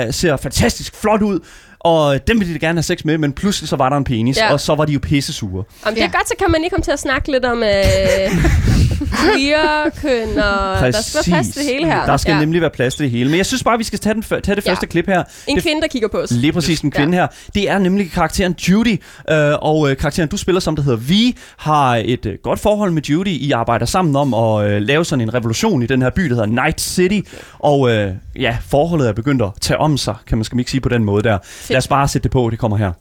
[0.08, 1.40] øh, ser fantastisk flot ud,
[1.80, 4.38] og dem vil de gerne have sex med, men pludselig så var der en penis,
[4.38, 4.54] Ja.
[4.54, 5.64] og så var de jo pissesure.
[5.86, 6.06] Om det Ja.
[6.08, 7.70] er godt, så kan man lige komme til at snakke lidt om øh,
[8.98, 12.06] queer, køn, og der skal være plads til det hele her.
[12.06, 12.40] Der skal ja.
[12.40, 13.30] nemlig være plads til det hele.
[13.30, 14.72] Men jeg synes bare, vi skal tage, den, tage det Ja.
[14.72, 15.24] første klip her.
[15.48, 16.32] En det, kvinde, der kigger på os.
[16.32, 17.28] Lige præcis en kvinde her.
[17.56, 21.38] Det er nemlig karakteren Judy, øh, og øh, karakteren du spiller som, der hedder Vi,
[21.58, 23.28] har et øh, godt forhold med Judy.
[23.28, 26.30] I arbejder sammen om at øh, lave sådan en revolution i den her by, der
[26.36, 27.20] hedder Night City.
[27.60, 30.82] Og øh, ja, forholdet er begyndt at tage om sig, kan man skal ikke sige
[30.82, 31.38] på den måde der.
[31.70, 32.92] Lad os bare sætte det på, det kommer her.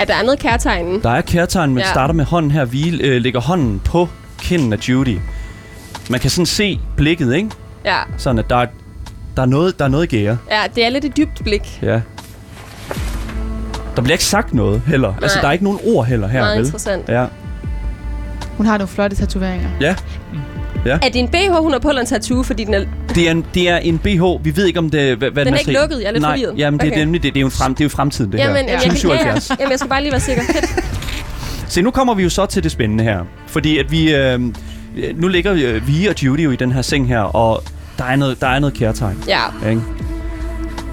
[0.00, 1.02] Ja, der er noget kærtegn.
[1.02, 1.90] Der er kærtegn, men ja.
[1.90, 2.64] Starter med hånden her.
[2.64, 5.18] Vi øh, lægger hånden på kinden af Judy.
[6.10, 7.50] Man kan sådan se blikket, ikke?
[7.84, 7.96] Ja.
[8.16, 8.66] Sådan at der er,
[9.36, 10.38] der er noget, der er noget gære.
[10.50, 11.78] ja, det er lidt et dybt blik.
[11.82, 12.00] Ja.
[13.96, 15.08] Der bliver ikke sagt noget heller.
[15.08, 15.18] Nej.
[15.22, 15.40] Altså, Nej.
[15.42, 16.64] der er ikke nogen ord heller her, Meget vel?
[16.66, 17.08] interessant.
[17.08, 17.26] Ja.
[18.56, 19.68] Hun har nogle flotte tatoveringer.
[19.80, 19.94] ja.
[20.84, 22.84] Er det en BH, hun har på, eller en tattoo, fordi den er...
[23.14, 24.44] Det er, en, det er en BH.
[24.44, 25.16] Vi ved ikke, om det...
[25.16, 26.00] Hvad, hvad Den er ikke lukket.
[26.00, 26.54] Jeg er lidt Nej, forvirret.
[26.58, 27.00] jamen, det, Okay.
[27.00, 28.62] er nemlig det, det, er jo frem, det er jo fremtiden, det Jamen, her.
[28.62, 29.50] jamen, jeg, kan- ja, 2077.
[29.50, 29.56] ja.
[29.60, 30.42] jamen, jeg skal bare lige være sikker.
[31.68, 33.20] Se, nu kommer vi jo så til det spændende her.
[33.46, 34.14] Fordi at vi...
[34.14, 34.40] Øh,
[35.16, 37.62] nu ligger øh, vi og Judy jo i den her seng her, og
[37.98, 39.24] der er noget, der er noget kærtegn.
[39.28, 39.68] Ja.
[39.68, 39.80] Ikke?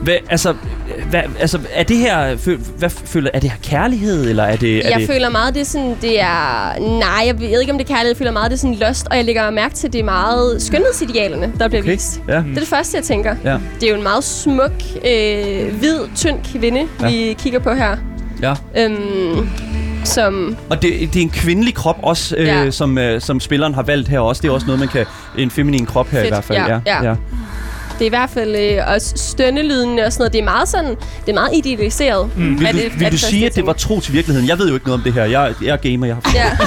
[0.01, 0.53] Hvad, altså,
[1.10, 2.36] hvad, altså, er det her,
[2.78, 4.86] hvad føler, er det her kærlighed, eller er det...
[4.86, 6.80] Er Jeg det, føler meget, det er sådan, det er...
[6.99, 8.10] Nej, jeg ved ikke, om det er kærlighed.
[8.10, 10.62] Jeg føler meget, det er sådan lost, og jeg lægger mærke til, det er meget
[10.62, 12.22] skønhedsidealerne, der bliver Okay, vist.
[12.28, 12.34] ja.
[12.38, 13.36] Det er det første, jeg tænker.
[13.43, 13.58] Ja.
[13.80, 14.72] Det er jo en meget smuk,
[15.05, 17.10] øh, hvid, tynd kvinde, Ja.
[17.10, 17.97] vi kigger på her.
[18.41, 18.53] Ja.
[18.78, 19.49] Øhm,
[20.03, 20.58] som...
[20.70, 22.72] Og det, det er en kvindelig krop også, øh, Ja.
[22.72, 24.41] som, øh, som spilleren har valgt her også.
[24.41, 25.05] Det er også noget, man kan...
[25.38, 26.58] En feminin krop her i Fedt, hvert fald.
[26.58, 27.10] ja, ja.
[27.10, 27.16] ja.
[28.00, 30.34] Det er i hvert fald øh, også stønnelyden og sådan noget.
[30.34, 30.89] Det er meget sådan...
[30.89, 32.30] Det er meget idealiseret.
[32.38, 32.60] Mm.
[32.60, 34.50] Vil du, det- vil du sige, at det var tro til virkeligheden?
[34.50, 35.24] Jeg ved jo ikke noget om det her.
[35.26, 36.08] Jeg, jeg er gamer.
[36.08, 36.32] Jeg har...
[36.36, 36.52] Ja.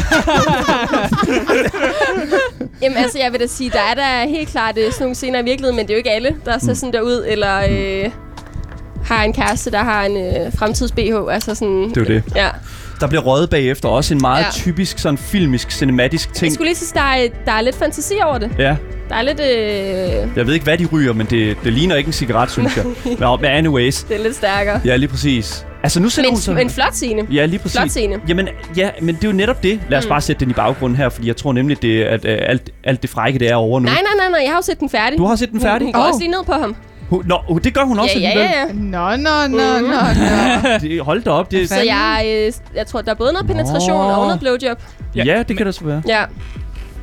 [2.83, 5.39] Jamen altså, jeg vil da sige, der er der helt klart øh, sådan nogle scener
[5.41, 8.11] i virkeligheden, men det er jo ikke alle, der ser sådan der ud, eller øh,
[9.05, 11.33] har en kæreste, der har en øh, fremtids-BH.
[11.33, 12.23] Altså sådan, Det er jo det.
[12.37, 12.49] Ja.
[13.01, 13.89] Der bliver røget bagefter.
[13.89, 14.51] Også en meget Ja.
[14.51, 16.55] typisk sådan filmisk, cinematisk Jeg ting.
[16.55, 18.51] skulle lige sige, der er, der er lidt fantasi over det.
[18.59, 18.77] Ja,
[19.09, 19.41] Der er lidt...
[19.41, 22.77] Øh, jeg ved ikke, hvad de ryger, men det, det ligner ikke en cigaret, synes
[22.77, 22.85] jeg.
[23.05, 24.03] Men, men anyways.
[24.03, 24.81] det er lidt stærkere.
[24.85, 25.67] Ja, lige præcis.
[25.83, 26.53] Altså, nu sætter hun så...
[26.53, 27.27] Men en flot scene.
[27.33, 27.79] Ja, lige præcis.
[27.79, 28.17] Flot scene.
[28.29, 29.81] Jamen, ja, men det er jo netop det.
[29.89, 30.09] Lad os Mm.
[30.09, 33.03] bare sætte den i baggrunden her, fordi jeg tror nemlig, det, at øh, alt, alt
[33.03, 33.85] det frække, det er over nu.
[33.85, 35.19] Nej, nej, nej, nej, jeg har jo set den færdig.
[35.19, 35.79] Du har set den færdig?
[35.79, 36.07] Hun, hun går Åh.
[36.09, 36.77] også lige ned på ham.
[37.11, 38.51] Hun, nå, uh, det gør hun også ja, ja, alligevel.
[38.55, 39.17] ja, ja.
[39.17, 40.79] Nå, nå, nå, nå, nå.
[40.89, 41.51] Det, hold da op.
[41.51, 44.13] Det, Så jeg, øh, jeg tror, der er både noget penetration Nå.
[44.13, 44.79] og noget blowjob.
[45.17, 46.03] ja, ja, det kan det så være.
[46.09, 46.25] Ja.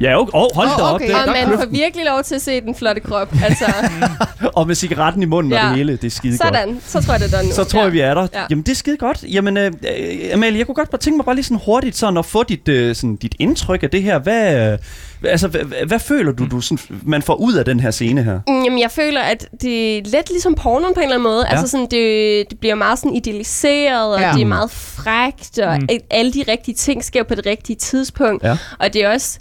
[0.01, 0.31] Ja, okay.
[0.33, 0.95] oh, hold Åh, da op.
[0.95, 1.07] okay.
[1.07, 3.33] Det, Og der man får virkelig lov til at se den flotte krop.
[3.43, 3.65] Altså,
[4.57, 5.67] og med cigaretten i munden og Ja.
[5.67, 5.91] det hele.
[5.91, 6.55] Det er skide godt.
[6.55, 6.79] sådan.
[6.85, 7.55] Så tror jeg, det er done nu.
[7.55, 8.27] Så tror jeg, vi er der.
[8.33, 8.41] Ja.
[8.49, 9.23] Jamen, det er skide godt.
[9.33, 12.17] Jamen, øh, øh, Amalie, jeg kunne godt bare tænke mig bare lige sådan hurtigt sådan
[12.17, 14.19] at få dit, øh, sådan, dit indtryk af det her.
[14.19, 14.77] Hvad, øh,
[15.23, 18.23] altså, hvad, hvad, hvad føler du, du sådan, man får ud af den her scene
[18.23, 18.39] her?
[18.47, 21.45] Mm, Jamen, jeg føler, at det er lidt ligesom pornoen på en eller anden måde.
[21.47, 21.51] Ja.
[21.51, 24.31] Altså sådan, det, det bliver meget sådan idealiseret, og Ja.
[24.33, 25.81] det er meget frækt, og Mm.
[25.81, 25.97] mm.
[26.09, 28.43] alle de rigtige ting sker på det rigtige tidspunkt.
[28.43, 28.57] Ja.
[28.79, 29.39] Og det er også...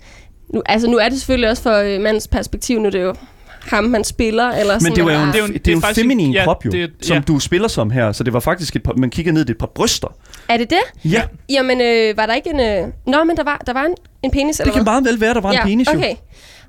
[0.54, 3.14] Nu, altså, nu er det selvfølgelig også for øh, mandens perspektiv, nu er det jo
[3.60, 5.64] ham, man spiller, eller Men sådan det er jo en, Det er jo en- det
[5.64, 7.22] det er jo en faktisk en- feminin ja, krop jo, det som ja.
[7.28, 8.12] du spiller som her.
[8.12, 10.08] Så det var faktisk et par, man kigger ned, det er et par bryster.
[10.49, 11.11] Er det det?
[11.12, 12.61] Ja, Jamen, øh, var der ikke en...
[12.61, 12.88] Øh...
[13.07, 14.92] Nå, men der var, der var en, en penis, det eller kan hvad?
[14.92, 15.99] meget vel være, der var en ja, penis jo.
[15.99, 16.14] okay.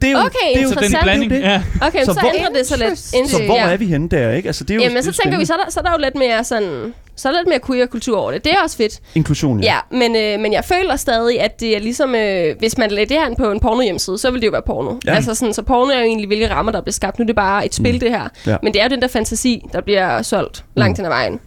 [0.01, 1.63] Det er jo, Okay, det er jo, Så den blanding, Det ja.
[1.81, 2.99] Okay, Så så, hvor- så ændrer det sig lidt.
[3.29, 3.67] Så hvor ja.
[3.69, 4.47] er vi henne der, ikke?
[4.49, 5.83] Altså, det er jo, Jamen, det er så tænker vi, så er, der, så er
[5.83, 6.93] der jo lidt mere sådan...
[7.15, 8.43] Så er der lidt mere queer-kultur over det.
[8.43, 8.99] Det er også fedt.
[9.15, 9.73] Inklusion, ja.
[9.73, 12.15] Ja, men, øh, men jeg føler stadig, at det er ligesom...
[12.15, 14.91] Øh, hvis man lagde det her på en porno-hjemmeside, så vil det jo være porno.
[15.05, 15.11] Ja.
[15.11, 15.15] Ja.
[15.15, 17.19] Altså sådan, så porno er jo egentlig, hvilke rammer, der bliver skabt.
[17.19, 17.99] Nu er det bare et spil, Mm.
[17.99, 18.27] det her.
[18.47, 18.57] Ja.
[18.63, 21.03] Men det er jo den der fantasi, der bliver solgt langt Mm.
[21.03, 21.39] hen ad vejen.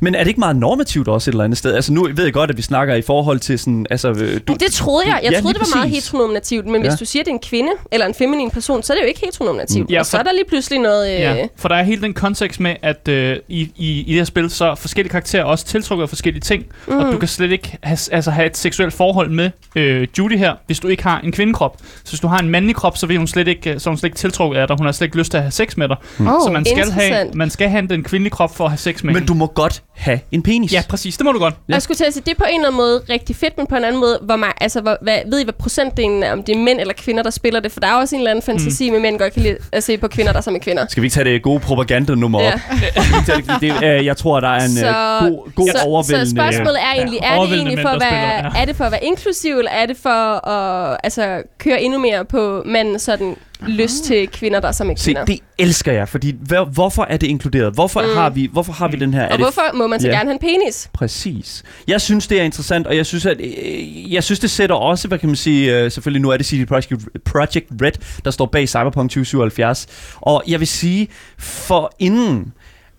[0.00, 1.74] Men er det ikke meget normativt også et eller andet sted?
[1.74, 3.86] Altså nu ved jeg godt, at vi snakker i forhold til sådan...
[3.90, 5.20] Altså, øh, du, Men det troede jeg.
[5.22, 6.66] Jeg Ja, troede, det var meget heteronormativt.
[6.66, 6.88] Men Ja.
[6.88, 9.02] hvis du siger, at det er en kvinde eller en feminin person, så er det
[9.02, 9.90] jo ikke heteronormativt.
[9.90, 11.14] Ja, og så for- er der lige pludselig noget...
[11.14, 14.14] Øh, Ja, for der er hele den kontekst med, at øh, i, i, i det
[14.14, 16.64] her spil, så er forskellige karakterer også tiltrukket af forskellige ting.
[16.88, 16.96] Mm.
[16.96, 20.52] Og du kan slet ikke have, altså, have et seksuelt forhold med øh, Judy her,
[20.66, 21.76] hvis du ikke har en kvindekrop.
[22.04, 23.92] Så hvis du har en mandlig krop, så, vil hun slet ikke, øh, så er
[23.92, 24.76] hun slet ikke tiltrukket af dig.
[24.78, 25.96] Hun har slet ikke lyst til at have sex med dig.
[26.20, 29.02] Oh, så man skal, have, man skal have den kvindelige krop for at have sex
[29.02, 29.26] med men hende.
[29.28, 29.63] du må godt
[29.94, 30.72] have en penis.
[30.72, 31.16] Ja, præcis.
[31.16, 31.54] Det må du godt.
[31.68, 31.72] Ja.
[31.74, 33.66] Jeg skulle til at sige, det er på en eller anden måde rigtig fedt, men
[33.66, 36.42] på en anden måde, hvor man, altså, hvor, hvad, ved I, hvad procentdelen er, om
[36.42, 37.72] det er mænd eller kvinder, der spiller det?
[37.72, 38.90] For der er også en eller anden fantasi mm.
[38.90, 40.86] med, at mænd godt kan lide at se på kvinder, der er sammen med kvinder.
[40.88, 42.52] Skal vi ikke tage det gode propagandanummer Ja.
[42.54, 43.60] op?
[43.60, 44.92] det, øh, jeg tror, der er en Så- øh,
[45.30, 46.30] god, god så, overvældende...
[46.30, 48.60] så spørgsmålet er egentlig, Ja, er det egentlig mænd, for at der være, spiller, ja.
[48.62, 52.24] er det for at være inklusiv, eller er det for at altså, køre endnu mere
[52.24, 53.36] på manden sådan
[53.68, 55.24] lyst til kvinder, der er sammen med Se, kvinder.
[55.24, 57.74] det elsker jeg, fordi hvor, hvorfor er det inkluderet?
[57.74, 58.08] Hvorfor, mm.
[58.16, 59.20] har, vi, hvorfor har vi den her?
[59.22, 60.12] Er og det hvorfor må man så Ja.
[60.14, 60.90] gerne have en penis?
[60.92, 61.62] Præcis.
[61.88, 65.08] Jeg synes, det er interessant, og jeg synes, at øh, jeg synes, det sætter også,
[65.08, 66.92] hvad kan man sige, øh, selvfølgelig nu er det CD Projekt,
[67.24, 67.92] Project Red,
[68.24, 69.86] der står bag Cyberpunk 2077.
[70.20, 71.08] Og jeg vil sige,
[71.38, 72.52] for inden,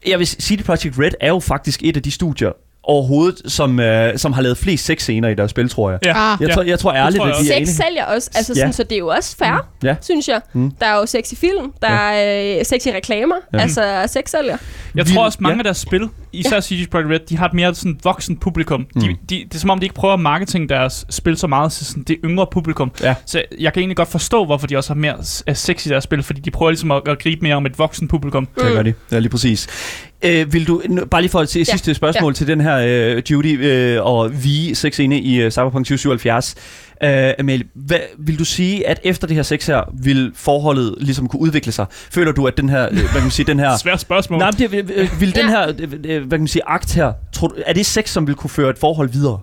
[0.08, 2.52] jeg vil sige, CD Projekt Red er jo faktisk et af de studier
[2.88, 6.00] overhovedet, som, øh, som har lavet flest sexscener i deres spil, tror jeg.
[6.06, 6.12] Ja.
[6.34, 6.38] Ah.
[6.42, 6.54] Jeg, ja.
[6.56, 8.60] tror, jeg tror ærligt, tror jeg at de er Sex sælger også, altså Ja.
[8.60, 9.96] sådan, så det er jo også fair, Ja.
[10.02, 10.42] synes jeg.
[10.54, 10.72] Mm.
[10.80, 13.60] Der er jo sex i film, der er øh, sex i reklamer, Ja.
[13.60, 14.58] altså sex sælger.
[14.96, 15.60] Jeg tror også, mange ja.
[15.60, 18.86] af deres spil, især CG Projekt Red, de har et mere sådan voksen publikum.
[19.02, 19.16] De, Mm.
[19.30, 21.86] de, det er som om, de ikke prøver at marketing deres spil så meget til
[21.86, 22.92] sådan det yngre publikum.
[23.04, 23.16] Ja.
[23.26, 25.16] Så jeg kan egentlig godt forstå, hvorfor de også har mere
[25.56, 28.08] sex i deres spil, fordi de prøver ligesom at, at gribe mere om et voksen
[28.08, 28.46] publikum.
[28.46, 28.94] Det gør de.
[29.12, 29.68] Ja, lige præcis.
[30.26, 31.64] Øh, vil du, bare lige for at se Ja.
[31.64, 32.78] sidste spørgsmål til den her
[33.16, 36.56] øh, Judy øh, og vi sex inde i øh, Cyberpunk 2077.
[37.04, 41.28] Øh, Amalie, hvad, vil du sige, at efter det her sex her, vil forholdet ligesom
[41.28, 41.86] kunne udvikle sig?
[41.92, 43.78] Føler du, at den her, øh, hvad kan man sige, den her...
[43.84, 44.40] Svært spørgsmål.
[44.40, 45.50] Nej, men det, vil, øh, vil den Ja.
[45.50, 48.28] her, øh, øh, hvad kan man sige, akt her, tror, du- er det sex, som
[48.28, 49.40] vil kunne føre et forhold videre?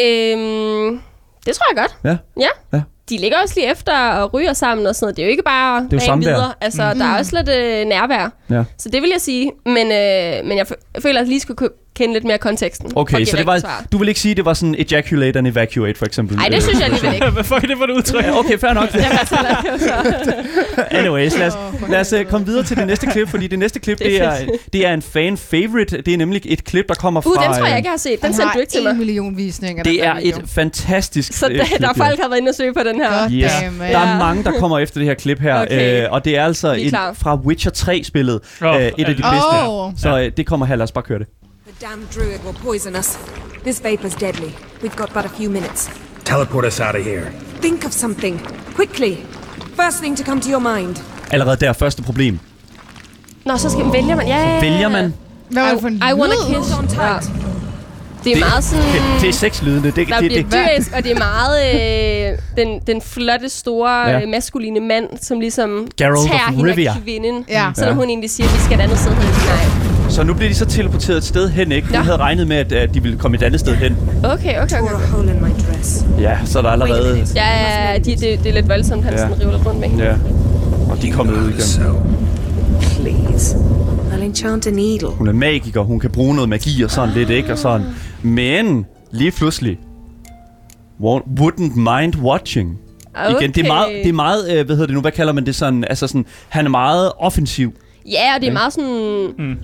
[0.00, 1.00] Øhm,
[1.46, 1.96] det tror jeg godt.
[2.04, 2.16] Ja.
[2.42, 2.48] Ja.
[2.78, 2.82] Ja.
[3.10, 5.16] De ligger også lige efter og ryger sammen og sådan noget.
[5.16, 6.52] Det er jo ikke bare er jo videre.
[6.60, 6.98] Altså, mm.
[6.98, 8.30] der er også lidt øh, nærvær.
[8.50, 8.64] Ja.
[8.78, 9.52] Så det vil jeg sige.
[9.64, 12.92] Men, øh, men jeg, jeg føler, at jeg lige skulle ku- kende lidt mere konteksten.
[12.96, 13.84] Okay, så det var, svar.
[13.92, 16.36] du vil ikke sige, at det var sådan ejaculate and evacuate, for eksempel?
[16.36, 17.30] Nej, det synes jeg alligevel ikke.
[17.30, 18.24] Hvad fuck er det for et udtryk?
[18.38, 18.88] Okay, fair nok.
[19.20, 21.54] Altså, lad os så- Anyways, lad os,
[21.90, 24.22] lad os uh, komme videre til det næste klip, fordi det næste klip, Det det
[24.22, 24.34] er
[24.72, 26.02] det er en fan favorite.
[26.02, 27.30] Det er nemlig et klip, der kommer fra...
[27.30, 28.22] Uh, den tror jeg øh, ikke, jeg har set.
[28.22, 28.96] Den sendte har du ikke til mig.
[28.96, 29.82] million visninger.
[29.82, 32.50] Det er et fantastisk Så øh, der, klip, der er folk, der har været inde
[32.50, 33.30] og søge på den her.
[33.30, 33.52] Yes.
[33.62, 36.02] damn, Der er mange, der kommer efter det her klip her, Okay.
[36.04, 39.22] øh, og det er altså er et, fra Witcher 3-spillet, Åh, øh, et af de
[39.22, 39.68] bedste.
[39.68, 39.92] Åh.
[39.98, 41.26] Så øh, det kommer her, lad os bare køre det.
[41.80, 43.18] Damned druid will poison us.
[43.64, 44.52] This vapor's deadly.
[44.82, 45.90] We've got but a few minutes.
[46.24, 47.32] Teleport us out of here.
[47.60, 48.40] Think of something.
[48.74, 49.16] Quickly.
[49.76, 50.96] First thing to come to your mind.
[51.30, 52.38] Allerede der, første problem.
[53.44, 54.26] Nå, så skal man vælge man.
[54.26, 54.60] Ja, ja, ja.
[54.60, 55.14] Vælger man?
[55.50, 56.54] Hvad var det for en I wanna lyd?
[56.54, 56.96] kiss.
[56.98, 57.16] Ja.
[58.24, 58.84] Det er meget sådan...
[58.84, 59.90] Det, det er sexlydende.
[59.90, 61.56] Det, Der det, bliver det, dyrisk, og det er meget
[62.32, 64.18] øh, den, den flotte, store, Ja.
[64.18, 64.26] ja.
[64.26, 66.90] maskuline mand, som ligesom Geralt tager of hende Rivia.
[66.96, 67.44] af kvinden.
[67.48, 67.70] Ja.
[67.74, 67.94] Så når Ja.
[67.94, 69.12] hun egentlig siger, at vi skal et andet sted.
[69.12, 69.85] Nej.
[70.08, 71.86] Så nu bliver de så teleporteret et sted hen, ikke?
[71.86, 72.02] Hun Ja.
[72.02, 73.96] havde regnet med, at, at de ville komme et andet sted hen.
[74.24, 74.94] Okay, okay, okay.
[75.72, 76.04] Dress.
[76.20, 77.26] Ja, så er der allerede...
[77.34, 79.18] Ja, ja, ja de, det, det er lidt voldsomt, han Ja.
[79.18, 80.04] sådan river lidt rundt med hende.
[80.04, 80.14] Ja.
[80.90, 81.96] Og de er kommet ud igen.
[82.80, 83.56] Please.
[84.12, 85.08] I'll enchant a needle.
[85.08, 87.52] Hun er magiker, hun kan bruge noget magi og sådan lidt, ikke?
[87.52, 87.86] Og sådan.
[88.22, 89.78] Men lige pludselig,
[91.02, 92.78] wouldn't mind watching.
[93.14, 93.40] Okay.
[93.40, 95.46] Igen, det er meget, det er meget øh, hvad hedder det nu, hvad kalder man
[95.46, 97.72] det sådan, altså sådan, han er meget offensiv.
[98.10, 99.28] Ja, og det er meget sådan...
[99.38, 99.56] Mm.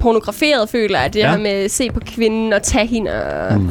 [0.00, 1.30] Pornograferet, føler jeg, det Ja.
[1.30, 3.60] her med at se på kvinden og tage hende og...
[3.60, 3.68] Mm.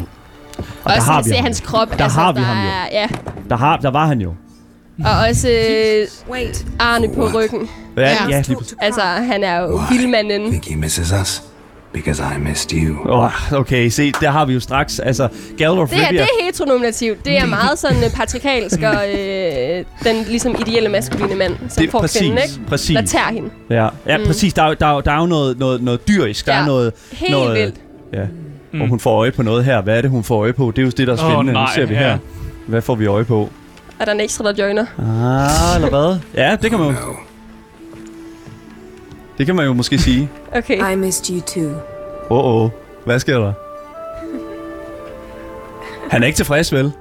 [0.57, 1.43] Og der også har vi se ham.
[1.43, 1.97] hans krop.
[1.99, 2.71] Der har vi der ham jo.
[2.71, 3.07] er, Ja,
[3.49, 4.33] Der, har, der var han jo.
[5.05, 6.65] og også øh, Wait.
[6.79, 7.69] Arne på ryggen.
[7.97, 8.15] Ja, Ja.
[8.29, 8.43] ja,
[8.81, 10.41] Altså, han er jo vildmanden.
[10.49, 11.43] think he misses us?
[11.95, 12.95] Because I missed you.
[13.09, 15.27] Oh, okay, se, der har vi jo straks, altså,
[15.57, 16.21] Geralt of Det er, Rivia.
[16.21, 17.25] det er heteronormativt.
[17.25, 21.91] Det er meget sådan øh, patriarkalsk og øh, den ligesom ideelle maskuline mand, som Det-
[21.91, 22.59] får præcis, kvinden, ikke?
[22.67, 22.95] præcis.
[22.95, 23.49] Der tager hende.
[23.69, 24.23] Ja, ja Mm.
[24.25, 24.53] præcis.
[24.53, 26.45] Der, er der, er der er jo noget, noget, noget dyrisk.
[26.45, 26.65] Der er Ja.
[26.65, 27.75] noget, Helt noget, vildt.
[28.13, 28.23] Ja,
[28.73, 28.81] Mm.
[28.81, 29.81] og hun får øje på noget her.
[29.81, 30.71] Hvad er det, hun får øje på?
[30.75, 31.43] Det er jo det, der er spændende.
[31.53, 31.99] nu nej, ser vi ja.
[31.99, 32.17] her.
[32.67, 33.49] Hvad får vi øje på?
[33.99, 34.85] Er der en ekstra, der joiner?
[34.99, 36.17] Ah, eller hvad?
[36.43, 37.13] Ja, det kan man jo, No.
[39.37, 40.29] Det kan man jo måske sige.
[40.55, 40.93] Okay.
[40.93, 41.71] I missed you too.
[42.29, 42.69] Åh, oh, oh.
[43.05, 43.53] hvad sker der?
[46.09, 46.91] Han er ikke tilfreds, vel?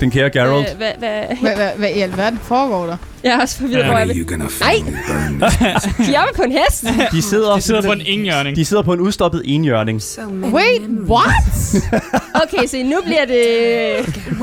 [0.00, 0.76] Den kære Geralt.
[0.76, 1.22] Hvad, hvad?
[1.40, 2.96] Hvad, hvad, hvad i alverden foregår der?
[3.24, 4.18] Jeg er også forvirret, hvor vil.
[4.18, 5.40] you gonna burn
[6.06, 6.84] De er oppe på en hest.
[7.12, 8.56] De sidder, De sidder på en enhjørning.
[8.56, 10.02] de sidder på en udstoppet enhjørning.
[10.02, 11.76] So many Wait, memories.
[11.92, 12.02] what?
[12.42, 14.39] Okay, så nu bliver det...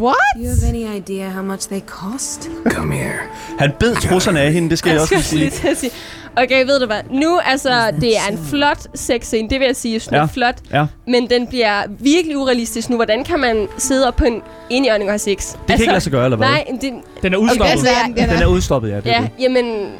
[0.00, 0.16] What?
[0.36, 2.50] Do you have any idea how much they cost?
[2.70, 3.12] Come here.
[3.58, 5.74] Han bed trusserne af hende, det skal jeg, Jeg også skal lige lige sige.
[5.76, 5.90] sige.
[6.36, 7.00] Okay, ved du hvad?
[7.10, 10.24] Nu, altså, det er en flot sexscene, det vil jeg sige, sådan Ja.
[10.24, 10.54] flot.
[10.72, 10.86] Ja.
[11.06, 12.96] Men den bliver virkelig urealistisk nu.
[12.96, 15.46] Hvordan kan man sidde op på en enhjørning og have sex?
[15.52, 16.46] Det kan ikke lade sig gøre, eller hvad?
[16.46, 16.80] Nej, det,
[17.22, 17.70] Den er Okay, udstoppet.
[17.70, 18.96] altså, den, den Den er, er udstoppet, ja.
[18.96, 19.30] Det er ja, det.
[19.42, 19.92] jamen,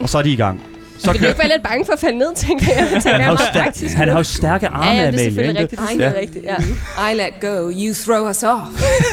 [0.00, 0.60] Og så er de i gang.
[1.04, 3.02] Så vil du ikke være lidt bange for at falde ned, tænker jeg.
[3.04, 5.24] Han, har stærk, han har jo stærke arme, Ja, ja, det er Amalie.
[5.24, 5.80] selvfølgelig ikke?
[5.80, 5.98] rigtigt.
[5.98, 6.20] Det er Ja.
[6.20, 6.44] rigtigt,
[6.98, 7.10] ja.
[7.10, 8.62] I let go, you throw us off.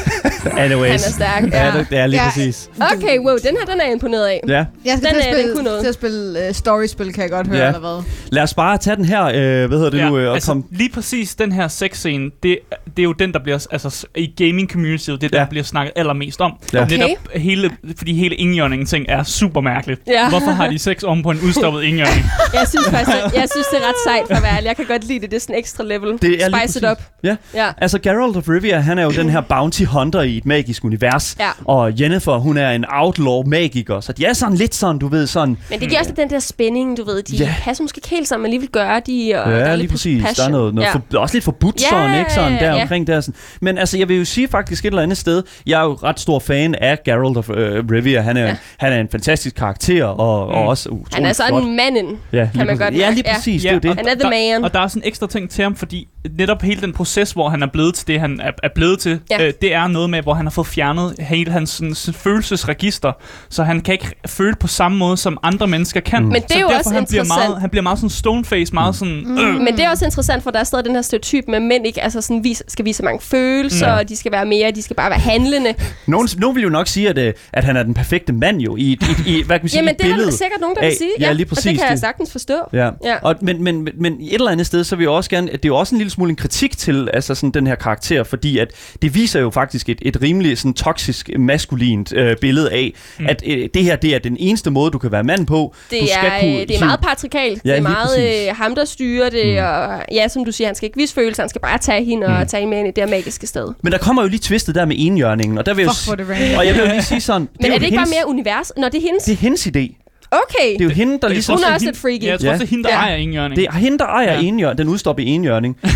[0.64, 0.90] Anyways.
[0.90, 1.78] Han er stærk, Ja, ja.
[1.78, 2.28] det, det er lige Ja.
[2.28, 2.70] præcis.
[2.96, 4.40] Okay, wow, den her, den er jeg imponeret af.
[4.48, 4.52] Ja.
[4.54, 5.80] jeg skal Den, til at den spille, kunne noget.
[5.80, 7.66] til at spille uh, storyspil, kan jeg godt høre, Ja.
[7.66, 8.02] eller hvad?
[8.32, 9.32] Lad os bare tage den her, øh,
[9.68, 10.62] hvad hedder det nu, øh, og altså, komme...
[10.70, 12.58] lige præcis den her sexscene, det,
[12.96, 15.38] det er jo den, der bliver, altså i gaming community, det er den, Ja.
[15.38, 16.52] der bliver snakket allermest om.
[16.72, 16.82] Ja.
[16.82, 16.96] Okay.
[16.96, 20.00] Netop hele, fordi hele indjørningen ting er super mærkeligt.
[20.06, 20.28] Ja.
[20.28, 22.24] Hvorfor har de sex om på en udstoppet indjørning?
[22.54, 24.66] Jeg synes faktisk, jeg, jeg synes, det er ret sejt for at være ærlig.
[24.66, 25.30] Jeg kan godt lide det.
[25.30, 26.12] Det er sådan ekstra level.
[26.22, 26.98] Det er lige Spice it up.
[27.24, 27.36] Ja.
[27.54, 27.68] Ja.
[27.78, 31.36] Altså, Geralt of Rivia, han er jo den her bounty hunter i et magisk univers.
[31.40, 31.48] Ja.
[31.64, 35.26] Og Jennifer, hun er en outlaw magiker, så de er sådan lidt sådan, du ved,
[35.26, 35.56] sådan...
[35.70, 37.22] Men det giver også den der spænding, du ved.
[37.22, 37.44] De Ja.
[37.44, 37.54] ja.
[37.62, 39.32] passer måske ikke helt sammen, men alligevel gør de.
[39.44, 40.22] Og der er Ja, lige præcis.
[40.24, 40.42] passion.
[40.42, 40.92] Der er noget, noget ja.
[40.92, 42.32] for, også lidt forbudt Ja, sådan, ikke?
[42.32, 42.82] Sådan ja, der ja.
[42.82, 43.20] omkring der.
[43.20, 43.34] Sådan.
[43.60, 46.20] Men altså, jeg vil jo sige faktisk et eller andet sted, jeg er jo ret
[46.20, 48.20] stor fan af Geralt of øh, Rivia.
[48.20, 48.46] Han er, ja.
[48.48, 48.56] Ja.
[48.78, 50.68] han er en fantastisk karakter, og, og Mm.
[50.68, 51.62] også utrolig Han er sådan flot.
[51.68, 52.16] En manden.
[52.32, 52.80] ja, lige man præcis.
[52.80, 53.64] godt Ja, lige præcis.
[53.64, 53.96] Ja, Det er jo det.
[53.98, 54.64] Han er the der, man.
[54.64, 56.08] Og der er sådan ekstra ting til ham, fordi
[56.38, 59.20] netop hele den proces, hvor han er blevet til det, han er, er blevet til,
[59.30, 59.46] Ja.
[59.46, 63.12] øh, det er noget med, hvor han har fået fjernet hele hans sådan, sådan, følelsesregister,
[63.48, 66.22] så han kan ikke føle på samme måde, som andre mennesker kan.
[66.22, 66.28] Mm.
[66.28, 67.48] Men det er så jo derfor, også han bliver interessant.
[67.50, 69.22] meget, Han bliver meget sådan stoneface, meget sådan...
[69.26, 69.38] Mm.
[69.38, 71.62] Øh, Men det er også interessant, for der er stadig den her stereotyp med, at
[71.62, 73.92] mænd ikke altså sådan, vis, skal vise så mange følelser, Mm.
[73.92, 73.98] ja.
[73.98, 75.74] og de skal være mere, de skal bare være handlende.
[76.06, 78.76] Nogen, nogen vil jo nok sige, at, øh, at han er den perfekte mand jo,
[78.76, 80.88] i, i, i hvad kan man sige, Jamen, det er der sikkert nogen, der af-
[80.88, 81.10] vil sige.
[81.20, 82.00] ja, lige præcis det kan jeg det.
[82.00, 82.54] sagtens forstå.
[82.72, 82.90] Ja.
[83.04, 83.16] Ja.
[83.22, 85.62] Og, men, men, men, men et eller andet sted, så vil jeg også gerne, at
[85.62, 88.24] det er jo også en lille smule en kritik til altså sådan den her karakter,
[88.24, 88.70] fordi at
[89.02, 93.26] det viser jo faktisk et, et rimelig sådan toksisk, maskulint øh, billede af, mm.
[93.26, 95.74] at øh, det her, det er den eneste måde, du kan være mand på.
[95.90, 97.62] Det du skal er, kunne øh, det er meget patriarkalt.
[97.64, 99.46] Ja, det er meget øh, ham, der styrer det.
[99.46, 99.64] Mm.
[99.64, 101.42] Og ja, som du siger, han skal ikke vise følelser.
[101.42, 102.46] Han skal bare tage hende og Mm.
[102.46, 103.68] tage hende med ind i det her magiske sted.
[103.82, 106.20] Men der kommer jo lige twistet der med enhjørningen, og der vil jeg jo Fuck,
[106.20, 106.58] er det random.
[106.58, 108.28] og jeg vil jo lige sige sådan, Men er, jo det ikke hendes, bare mere
[108.28, 108.72] univers?
[108.76, 109.24] Når det er hendes?
[109.24, 110.07] det er hendes idé.
[110.30, 110.72] Okay.
[110.72, 111.54] Det er jo hende, der ligesom...
[111.56, 112.22] Hun er også hende- lidt freaky.
[112.22, 112.52] Ja, jeg tror Ja.
[112.52, 113.00] også, det er hende, der Ja.
[113.00, 114.40] ejer ingen Det er hende, der ejer Ja.
[114.40, 114.46] ja.
[114.46, 115.76] enhjørning, den udstoppede enhjørning.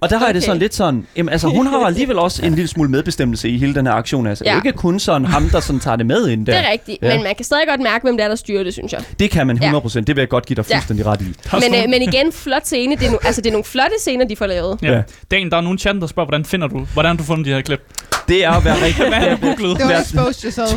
[0.00, 0.46] Og der har jeg det Okay.
[0.46, 3.74] sådan lidt sådan, jamen, altså hun har alligevel også en lille smule medbestemmelse i hele
[3.74, 4.26] den her aktion.
[4.26, 4.50] Altså, ja.
[4.52, 4.56] Ja.
[4.56, 6.52] ikke kun sådan ham, der sådan tager det med ind der.
[6.58, 6.98] Det er rigtigt.
[7.02, 7.14] Ja.
[7.14, 9.00] Men man kan stadig godt mærke, hvem det er, der styrer det, synes jeg.
[9.18, 9.70] Det kan man Ja.
[9.70, 10.76] 100%, det vil jeg godt give dig Ja.
[10.76, 11.24] fuldstændig ret i.
[11.52, 12.96] Men, øh, men igen, flot scene.
[12.96, 14.78] Det er, no, altså, det er nogle flotte scener, de får lavet.
[14.82, 14.92] Ja.
[14.92, 15.02] Ja.
[15.30, 17.50] Dan, der er nogen chatten, der spørger, hvordan finder du, hvordan har du fundet de
[17.50, 17.80] her klip?
[18.28, 19.78] Det er at være rigtig Hvad har du googlet?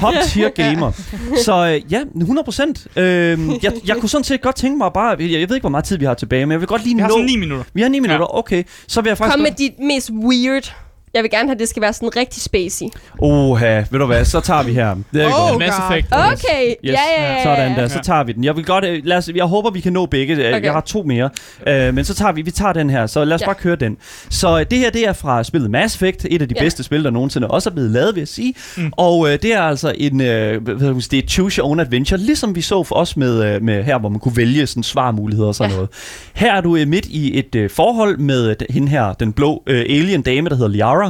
[0.01, 0.91] Top tier gamer.
[1.45, 2.87] Så øh, ja, 100%.
[2.97, 5.69] Øh, jeg, jeg kunne sådan set godt tænke mig bare, jeg, jeg ved ikke, hvor
[5.69, 7.13] meget tid vi har tilbage, men jeg vil godt lige Vi har nå...
[7.13, 7.65] sådan 9 minutter.
[7.73, 8.63] Vi har 9 minutter, okay.
[8.87, 9.35] Så vil jeg faktisk...
[9.35, 10.73] Kom med dit mest weird.
[11.18, 12.86] Jeg vil gerne have, at det skal være sådan rigtig spacey.
[13.20, 14.95] Oha, ved du hvad, så tager vi her.
[15.13, 15.59] Det er Oh, godt.
[15.59, 15.78] Mass.
[15.89, 16.07] Effect.
[16.11, 16.93] Okay, Yes.
[16.93, 17.43] ja, ja, ja.
[17.43, 18.43] Sådan der, så tager vi den.
[18.43, 20.34] Jeg vil godt, øh, lad os, jeg håber, vi kan nå begge.
[20.36, 20.53] Okay.
[20.53, 20.63] Okay.
[20.63, 21.30] Jeg har to mere.
[21.68, 23.45] Uh, men så tager vi, vi tager den her, så lad os Ja.
[23.45, 23.97] bare køre den.
[24.30, 26.63] Så øh, det her, det er fra spillet Mass Effect, et af de Ja.
[26.63, 28.53] bedste spil, der nogensinde også er blevet lavet, vil jeg sige.
[28.78, 28.91] Mm.
[28.97, 32.61] Og uh, det er altså en, uh, det er choose your own adventure, ligesom vi
[32.61, 35.70] så for os med, uh, med her, hvor man kunne vælge sådan svarmuligheder og sådan
[35.72, 35.76] Ja.
[35.76, 35.89] noget.
[36.34, 39.53] Her er du uh, midt i et uh, forhold med uh, hende her, den blå
[39.70, 41.06] uh, alien dame, der hedder Liara.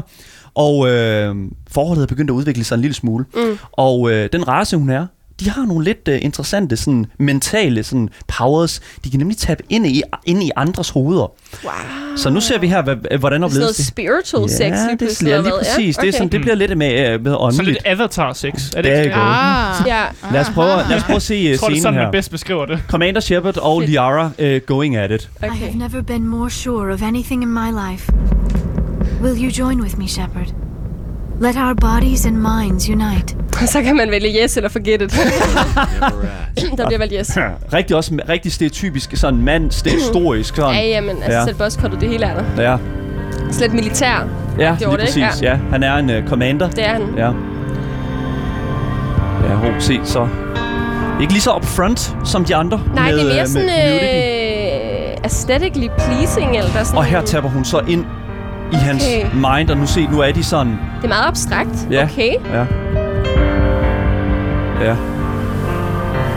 [0.55, 1.35] Og øh,
[1.71, 3.25] forholdet er begyndt at udvikle sig en lille smule.
[3.35, 3.57] Mm.
[3.71, 5.05] Og øh, den race, hun er,
[5.39, 8.81] de har nogle lidt øh, interessante sådan, mentale sådan, powers.
[9.03, 11.31] De kan nemlig tabe ind i, ind i andres hoveder.
[11.63, 11.71] Wow.
[12.15, 13.85] Så nu ser vi her, hvad, hvordan Det er sådan opleves noget det.
[13.85, 15.31] spiritual sex ja, lige det pludselig.
[15.31, 15.97] er eller lige præcis.
[15.97, 17.67] Ja, Det, er sådan, det bliver lidt med, øh, med Sådan åndeligt.
[17.67, 18.71] lidt Avatar-sex.
[18.75, 19.11] Er det ikke er det?
[19.15, 19.87] Ah.
[19.87, 20.03] Ja.
[20.33, 22.03] Lad os prøve, lad os prøve at se Jeg tror, det er scenen sådan, man
[22.05, 22.11] her.
[22.11, 22.79] bedst beskriver det.
[22.87, 23.81] Commander Shepard og.
[23.81, 25.29] Liara uh, going at it.
[25.43, 25.53] Okay.
[25.53, 28.11] I have never been more sure of anything in my life.
[29.21, 30.53] Will you join with me, Shepard?
[31.39, 33.35] Let our bodies and minds unite.
[33.73, 35.11] Så kan man vælge yes eller forget it.
[36.77, 37.37] Der bliver valgt yes.
[37.73, 40.75] Rigtig også rigtig stereotypisk sådan mand, stereotorisk sådan.
[40.75, 41.37] Ja, jamen, altså Ja.
[41.39, 41.45] ja.
[41.45, 42.71] selv bosskortet, det hele er der.
[42.71, 42.77] Ja,
[43.51, 44.27] Slet militær,
[44.59, 45.27] ja Det var lige det, ikke?
[45.27, 45.41] præcis.
[45.43, 45.59] Ja.
[45.71, 46.69] Han er en uh, commander.
[46.69, 47.01] det er han.
[47.17, 47.31] Ja.
[49.49, 50.27] Ja, ho, se så.
[51.21, 52.81] Ikke lige så upfront som de andre.
[52.95, 54.05] Nej, med, det er øh, mere sådan med nudity.
[55.15, 56.97] øh, aesthetically pleasing, eller der er sådan...
[56.97, 58.05] Og her taber hun så ind
[58.71, 59.25] i hans Okay.
[59.57, 60.71] mind, og nu se, nu er de sådan...
[60.97, 61.87] Det er meget abstrakt.
[61.91, 62.03] Ja.
[62.03, 62.31] Okay.
[62.53, 62.65] Ja.
[64.85, 64.95] Ja.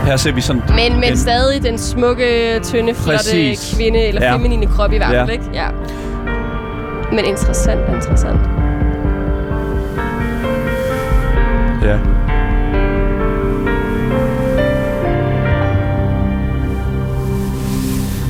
[0.05, 0.61] Her ser vi sådan...
[0.69, 3.73] Men, men en- stadig den smukke, tynde, flotte Præcis.
[3.77, 4.35] kvinde, eller Ja.
[4.35, 5.33] feminine krop i hvert fald, Ja.
[5.33, 5.45] ikke?
[5.53, 5.67] Ja.
[7.11, 8.39] Men interessant, interessant.
[11.83, 11.97] Ja.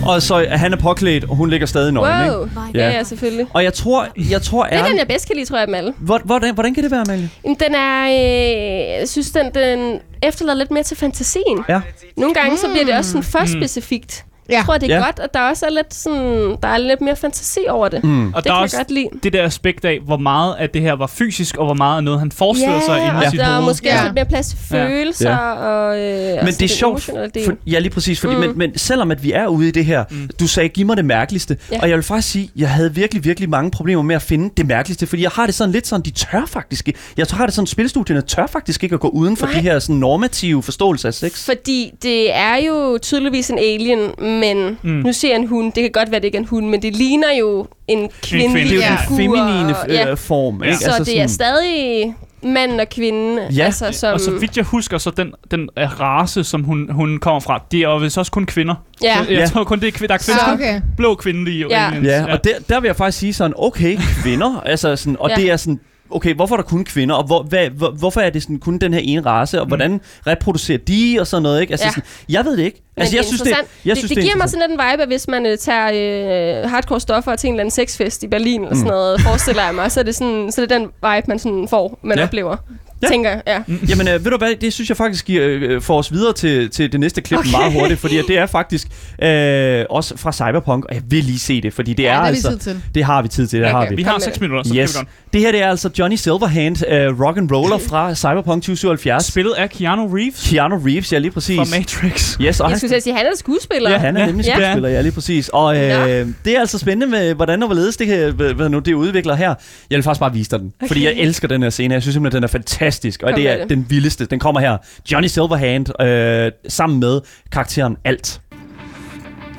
[0.05, 2.37] Og så han er påklædt, og hun ligger stadig nøgen, ikke?
[2.37, 2.45] Wow.
[2.45, 2.89] By Ja, Ja.
[2.95, 3.47] ja, selvfølgelig.
[3.53, 5.77] Og jeg tror, jeg tror Det er den, jeg bedst kan lide, tror jeg, af
[5.77, 5.93] alle.
[5.97, 7.29] Hvor- Hvordan, hvordan kan det være, Amalie?
[7.43, 11.59] Jamen, Den er, øh, jeg synes, den, den efterlader lidt mere til fantasien.
[11.69, 11.81] Ja.
[12.17, 13.47] Nogle gange, så bliver det også sådan for Mm.
[13.47, 14.25] specifikt.
[14.49, 14.55] Ja.
[14.55, 15.03] Jeg tror, det er Ja.
[15.05, 18.03] godt, at der også er lidt, sådan, der er lidt mere fantasi over det.
[18.03, 18.27] Mm.
[18.27, 19.07] Og Det der er kan også jeg godt lide.
[19.23, 22.03] det der aspekt af, hvor meget af det her var fysisk, og hvor meget af
[22.03, 23.65] noget, han forestiller sig inde i og sit der er hoved.
[23.67, 23.93] måske Ja.
[23.93, 24.85] også lidt mere plads til Ja.
[24.87, 25.37] følelser Ja.
[25.51, 28.39] og øh, Men det er sjovt, for, ja lige præcis, fordi, Mm.
[28.39, 30.29] men, men selvom at vi er ude i det her, Mm.
[30.39, 31.75] du sagde, giv mig det mærkeligste, Ja.
[31.75, 31.81] ja.
[31.81, 34.65] og jeg vil faktisk sige, jeg havde virkelig, virkelig mange problemer med at finde det
[34.67, 37.55] mærkeligste, fordi jeg har det sådan lidt sådan, de tør faktisk ikke, jeg har det
[37.55, 39.55] sådan, spilstudierne tør faktisk ikke at gå uden for Nej.
[39.55, 41.45] de her sådan normative forståelser af sex.
[41.45, 43.99] Fordi det er jo tydeligvis en alien,
[44.41, 44.89] men Mm.
[44.91, 45.73] nu ser jeg en hund.
[45.73, 48.63] Det kan godt være, det ikke er en hund, men det ligner jo en kvindelig
[48.63, 48.97] Det er jo Ja.
[49.09, 50.13] den feminine og- øh, ja.
[50.13, 50.67] form, Ja.
[50.69, 50.77] ikke?
[50.77, 53.41] Så det er stadig mand og kvinde.
[53.55, 53.63] Ja.
[53.65, 57.39] Altså, som, Og så vidt jeg husker, så den, den race, som hun, hun kommer
[57.39, 58.75] fra, det er jo vist også kun kvinder.
[59.03, 59.17] Ja.
[59.23, 59.45] Så jeg Ja.
[59.45, 60.17] tror kun, det er kvinder.
[60.17, 60.81] Der er kvinder, Ah, okay.
[60.97, 61.91] blå kvindelige Ja.
[62.03, 65.35] Ja, og der, der vil jeg faktisk sige sådan, okay, kvinder, altså sådan, og Ja.
[65.35, 65.79] det er sådan,
[66.11, 68.77] okay, hvorfor er der kun kvinder, og hvor, hvad, hvor, hvorfor er det sådan, kun
[68.77, 71.71] den her ene race, og hvordan reproducerer de, og sådan noget, ikke?
[71.71, 71.89] Altså, Ja.
[71.89, 72.81] sådan, jeg ved det ikke.
[72.97, 74.69] Altså, det jeg er synes, det, jeg det, synes, det, det er giver mig sådan
[74.69, 77.71] lidt en vibe, at hvis man øh, tager øh, hardcore stoffer til en eller anden
[77.71, 80.65] sexfest i Berlin eller sådan noget, forestiller jeg mig, så er det, sådan, så er
[80.65, 82.23] det den vibe, man sådan får, man ja.
[82.23, 82.57] oplever.
[83.01, 83.07] Ja.
[83.07, 83.11] Ja.
[83.11, 83.59] Tænker jeg, ja.
[83.89, 86.69] Jamen, øh, ved du hvad, det synes jeg faktisk giver, øh, får os videre til,
[86.69, 87.51] til det næste klip okay.
[87.51, 88.87] meget hurtigt, fordi det er faktisk
[89.23, 92.27] øh, også fra Cyberpunk, og jeg vil lige se det, fordi det Ja, er det
[92.27, 92.49] altså...
[92.49, 92.81] tid til.
[92.95, 93.77] Det har vi tid til, det Okay.
[93.77, 93.95] har vi.
[93.95, 94.41] Vi har med 6 det.
[94.41, 94.91] minutter, så Yes.
[94.93, 95.03] yes.
[95.33, 96.75] Det her det er altså Johnny Silverhand,
[97.11, 99.25] uh, rock and roller fra Cyberpunk 2077.
[99.25, 101.55] Spillet af Keanu Reeves Keanu Reeves, ja lige præcis.
[101.57, 102.37] fra Matrix.
[102.41, 103.91] Yes, og Jeg han, skulle at sige, han er skuespiller.
[103.91, 104.25] ja, han er Ja.
[104.25, 104.53] nemlig Ja.
[104.55, 105.49] skuespiller, ja lige præcis.
[105.49, 106.05] Og øh, Nå.
[106.45, 109.47] det er altså spændende med, hvordan og hvorledes det, kan, hvad nu, det udvikler her.
[109.89, 110.87] Jeg vil faktisk bare vise dig den, okay.
[110.87, 111.93] fordi jeg elsker den her scene.
[111.93, 112.90] Jeg synes simpelthen, den er fantastisk,
[113.23, 113.69] og Kom det er det.
[113.69, 114.25] den vildeste.
[114.25, 114.77] Den kommer her.
[115.11, 117.21] Johnny Silverhand øh, sammen med
[117.51, 118.41] karakteren Alt.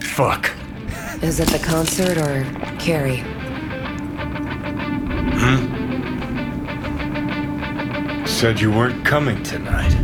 [0.02, 0.56] Fuck.
[1.22, 2.44] Is it the concert or
[2.80, 3.22] Carrie?
[8.26, 9.94] Said you weren't coming tonight.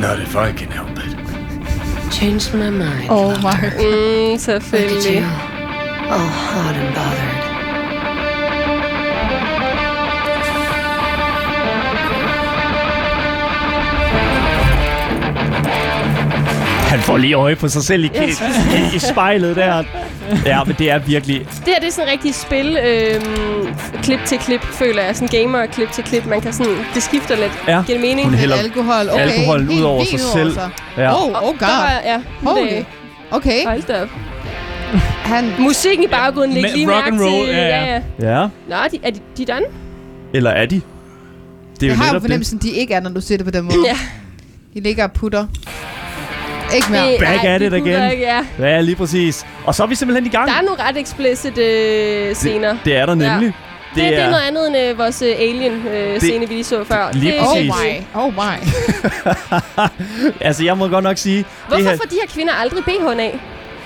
[0.00, 1.14] Not if I can help it.
[2.12, 3.08] Changed my mind.
[3.10, 3.52] Oh my.
[3.52, 4.38] Mm, Look at you.
[4.38, 5.24] selvfølgelig.
[6.10, 7.43] All hot and bothered.
[16.94, 18.24] Han får lige øje på sig selv i, i,
[18.92, 19.84] i, i spejlet der.
[20.46, 21.40] Ja, men det er virkelig...
[21.40, 25.16] Det her det er sådan rigtig spil, øhm, klip til klip, føler jeg.
[25.16, 26.26] Sådan gamer klip til klip.
[26.26, 27.52] Man kan sådan, det skifter lidt.
[27.68, 28.24] Ja, Giver mening?
[28.28, 29.20] hun hælder Alkohol, okay.
[29.22, 30.52] alkoholen ud over sig selv.
[30.54, 30.70] sig.
[30.96, 31.12] Ja.
[31.14, 31.58] Oh, oh Der god.
[31.60, 32.68] var, ja, Holy.
[32.76, 32.86] det-
[33.30, 33.66] Okay.
[33.66, 34.08] Hold da op.
[35.24, 37.54] Han, Musikken i baggrunden, læg med lige rock mærke and roll, til.
[37.54, 38.00] ja, ja.
[38.20, 38.48] ja, ja.
[38.68, 39.66] Nå, de, er de, de done?
[40.34, 40.80] eller er de?
[41.80, 42.22] Det er jeg har jo netop det.
[42.22, 43.76] fornemmelsen, de ikke er, når du siger det på den måde.
[43.86, 43.96] Ja.
[44.74, 45.46] De ligger og putter.
[46.74, 47.10] Ikke mere.
[47.12, 48.40] Det- Back ej, at det it der Ikke, ja.
[48.58, 49.46] Ja, lige præcis.
[49.64, 50.48] Og så er vi simpelthen i gang.
[50.48, 52.68] Der er nogle ret explicit øh, scener.
[52.72, 53.52] Det, Det er der nemlig.
[53.94, 57.08] det, det er noget andet end øh, vores øh, alien-scene, vi lige så før.
[57.12, 57.72] lige det, Oh præcis.
[58.14, 58.20] my.
[58.20, 58.68] Oh my.
[60.46, 61.44] Altså, jeg må godt nok sige...
[61.68, 63.40] Hvorfor det her, får de her kvinder aldrig BH'en af?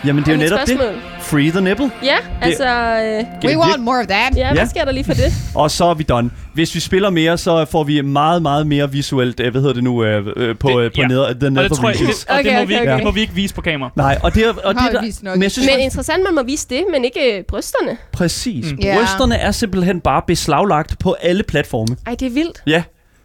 [0.07, 0.69] Jamen, det er jo netop det.
[0.69, 1.03] spørgsmål.
[1.21, 1.91] Free the nipple.
[2.03, 2.65] Ja, altså...
[2.65, 4.37] Øh, We want more of that.
[4.37, 4.53] ja, Ja.
[4.55, 5.33] hvad sker der lige for det?
[5.55, 6.31] Og så er vi done.
[6.55, 9.85] Hvis vi spiller mere, så får vi meget, meget mere visuelt, øh, hvad hedder det
[9.85, 11.07] nu, øh, øh, på, Det- øh, på ja.
[11.07, 12.83] neder, the Og nether det tror jeg, det, og det, Okay, må, okay, vi ikke,
[12.93, 12.97] okay.
[12.97, 13.91] det må vi ikke vise på kamera.
[13.97, 16.67] Nej, og det, er- og det der, men jeg synes Men interessant, man må vise
[16.71, 17.97] det, men ikke øh, brysterne.
[18.13, 18.67] præcis.
[18.83, 18.97] Ja.
[18.99, 21.97] Brysterne er simpelthen bare beslaglagt på alle platforme.
[22.07, 22.63] Ej, det er vildt.
[22.67, 22.83] Ja.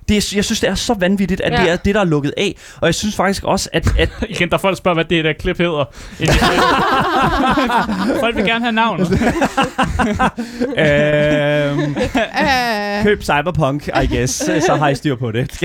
[0.09, 1.61] Det er, jeg synes, det er så vanvittigt, at ja.
[1.61, 2.55] Det er det, der er lukket af.
[2.81, 3.87] Og jeg synes faktisk også, at...
[3.99, 5.85] at Igen, der er folk, der spørger, hvad det der klip hedder.
[8.23, 8.99] folk vil gerne have navn.
[10.77, 11.95] øhm,
[12.33, 14.33] Uh, køb Cyberpunk, I guess.
[14.65, 15.63] Så har I styr på det.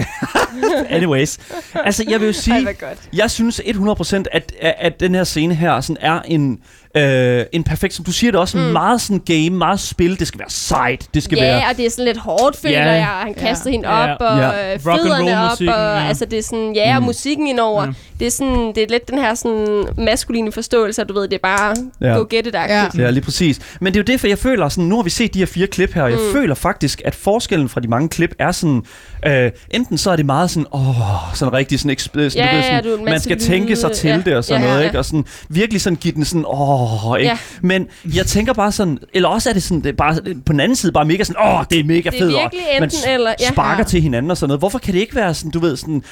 [0.88, 1.38] Anyways.
[1.74, 2.64] Altså, jeg vil jo Ej, sige...
[2.64, 2.98] godt.
[3.12, 6.58] Jeg synes 100% at, at, at den her scene her sådan er en,
[6.96, 8.62] øh, en perfekt, som du siger det også, mm.
[8.64, 10.18] meget sådan game, meget spil.
[10.18, 11.06] Det skal være sejt.
[11.14, 11.62] Det skal Ja, være...
[11.70, 12.90] og det er sådan lidt hårdt, føler Ja.
[12.92, 13.04] jeg.
[13.06, 13.72] Han kaster Ja.
[13.72, 14.12] hende Ja.
[14.14, 14.44] op, og Ja.
[14.46, 14.50] ja.
[14.74, 16.08] Rock and fødderne op, musikken, og ja.
[16.08, 17.06] altså det er sådan, ja, og Mm.
[17.06, 17.84] musikken indover.
[17.84, 17.90] Ja.
[18.18, 21.38] Det er sådan, det er lidt den her sådan maskuline forståelse, du ved, det er
[21.42, 22.06] bare Ja.
[22.18, 22.86] go get it Ja.
[22.98, 23.60] Ja, lige præcis.
[23.80, 25.46] Men det er jo det, for jeg føler sådan, nu har vi set de her
[25.46, 26.32] fire klip her, og jeg Mm.
[26.32, 28.82] føler faktisk, at forskellen fra de mange klip er sådan,
[29.26, 30.94] øh, enten så er det meget sådan, åh,
[31.34, 34.22] sådan rigtig sådan, sådan, Ja, ja, sådan man skal tænke sig lyde, til ja.
[34.24, 34.88] det og sådan Ja, ja, noget, ja.
[34.88, 34.98] ikke?
[34.98, 36.77] Og sådan virkelig sådan give den sådan, åh,
[37.16, 37.30] ikke?
[37.30, 37.38] Ja.
[37.62, 40.14] Men jeg tænker bare sådan, eller også er det sådan, det er bare
[40.46, 42.20] på den anden side bare mega sådan, åh, det er mega Det er fedt.
[42.32, 43.48] virkelig man enten eller, ja.
[43.48, 43.82] sparker Ja.
[43.84, 44.60] til hinanden og sådan noget.
[44.60, 46.02] Hvorfor kan det ikke være sådan, du ved, sådan,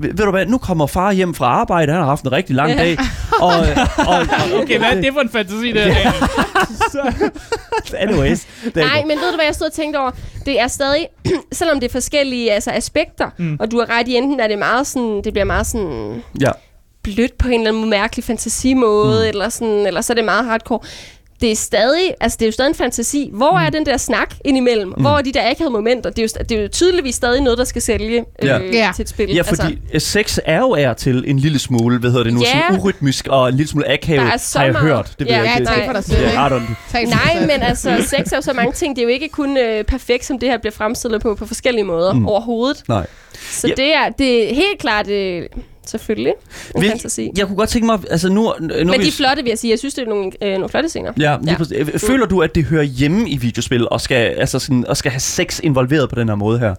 [0.00, 2.70] ved du hvad, nu kommer far hjem fra arbejde, han har haft en rigtig lang
[2.72, 2.78] Ja.
[2.78, 2.98] dag,
[3.40, 3.48] og,
[3.98, 5.86] og, og, Okay, hvad er det for en fantasi, der?
[7.98, 8.46] anyways.
[8.64, 9.06] Det er Nej, godt.
[9.06, 10.10] men ved du, hvad jeg stod og tænkte over?
[10.46, 11.06] Det er stadig,
[11.52, 13.56] selvom det er forskellige altså, aspekter, mm.
[13.60, 16.50] og du har ret i, enten er det meget sådan, det bliver meget sådan Ja.
[17.14, 19.28] Blødt på en eller anden mærkelig fantasimåde, mm.
[19.28, 20.80] eller, sådan, eller så er det meget hardcore.
[21.40, 23.30] Det er stadig, altså det er jo stadig en fantasi.
[23.32, 23.56] Hvor mm.
[23.66, 24.88] er den der snak indimellem?
[24.88, 25.00] Mm.
[25.02, 26.10] Hvor er de der akavede momenter?
[26.10, 28.58] Det er, jo, det er jo tydeligvis stadig noget, der skal sælge øh, Ja.
[28.72, 28.90] Ja.
[28.96, 29.30] til et spil.
[29.34, 30.10] Ja, fordi altså.
[30.10, 32.46] sex er jo er til en lille smule, hvad hedder det nu, Ja.
[32.68, 34.86] sådan urytmisk og en lille smule akavet, Der er så har jeg meget.
[34.88, 35.06] hørt.
[35.06, 35.66] Det ved Ja, jeg ja, ikke.
[35.66, 37.10] tak Det- for dig selv, Ja, ikke?
[37.10, 38.96] Nej, men altså, sex er jo så mange ting.
[38.96, 41.84] Det er jo ikke kun øh, perfekt, som det her bliver fremstillet på, på forskellige
[41.84, 42.26] måder mm.
[42.26, 42.82] overhovedet.
[42.88, 43.06] Nej.
[43.50, 43.74] Så Ja.
[43.76, 45.42] det, er, det er helt klart, øh,
[45.90, 46.32] selvfølgelig,
[46.74, 47.30] en Vil- fantasi.
[47.38, 48.52] Jeg kunne godt tænke mig, altså nu...
[48.60, 49.70] nu Men de er flotte, vil jeg sige.
[49.70, 51.12] Jeg synes, det er nogle, øh, nogle flotte scener.
[51.20, 51.56] Ja, Ja.
[51.56, 51.76] præcis.
[51.78, 55.10] Øh, Føler du, at det hører hjemme i videospil, og skal, altså sådan, og skal
[55.10, 56.74] have sex involveret på den her måde her?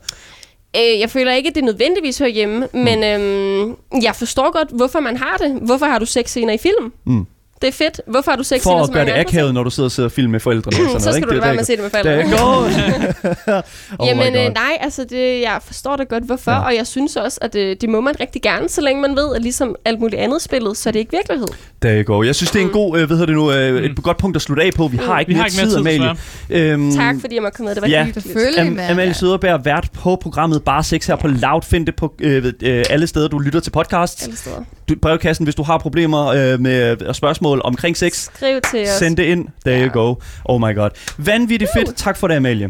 [0.78, 2.80] Øh, jeg føler ikke, at det nødvendigvis hører hjemme, Mm.
[2.80, 5.60] men øhm, jeg forstår godt, hvorfor man har det.
[5.62, 6.93] Hvorfor har du sex scener i film?
[7.05, 7.26] Mm.
[7.62, 8.01] Det er fedt.
[8.08, 10.12] Hvorfor har du sex For at gøre det akavet, når du sidder og sidder og
[10.12, 10.78] filmer med forældrene.
[10.78, 11.30] og sådan så noget, skal ikke?
[11.30, 13.53] du Det- være det- med at se det med Der forældrene.
[13.58, 13.64] går.
[13.99, 16.60] oh Jamen øh, nej, altså det, jeg forstår da godt hvorfor, Ja.
[16.60, 19.36] og jeg synes også, at øh, det må man rigtig gerne, så længe man ved,
[19.36, 21.47] at ligesom alt muligt andet spillet, så er det ikke virkelighed.
[21.82, 22.24] Der går.
[22.24, 24.36] Jeg synes, det er en god, øh, hvad hedder det nu, øh, et godt punkt
[24.36, 24.88] at slutte af på.
[24.88, 26.72] Vi har ikke Vi har ikke mere tid, tid, Amalie.
[26.74, 28.03] Øhm, Tak fordi jeg måtte komme med, det var ja.
[28.05, 28.28] hyggeligt.
[28.28, 28.91] Selvfølgelig, Am-.
[28.91, 31.62] Amalie Søderberg, vært på programmet Bare Sex her på Loud.
[31.62, 34.24] Find det på øh, ved- øh, alle steder, du lytter til podcast.
[34.24, 34.55] Alle steder.
[34.89, 38.89] Du, brevkassen, hvis du har problemer øh, med øh, spørgsmål omkring sex, Skriv til os.
[38.89, 39.47] send det ind.
[39.65, 40.15] There you go.
[40.45, 40.89] Oh my god.
[41.17, 41.95] Vanvittigt fedt.
[41.95, 42.69] Tak for det, Amalie.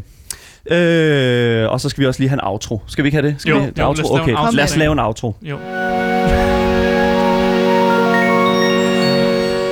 [0.72, 2.82] Øh, og så skal vi også lige have en outro.
[2.88, 3.36] Skal vi ikke have det?
[3.38, 4.14] Skal Jo, vi have jo, outro?
[4.16, 4.52] lad okay, en outro.
[4.56, 5.36] lad os lave en outro.
[5.42, 5.58] Jo.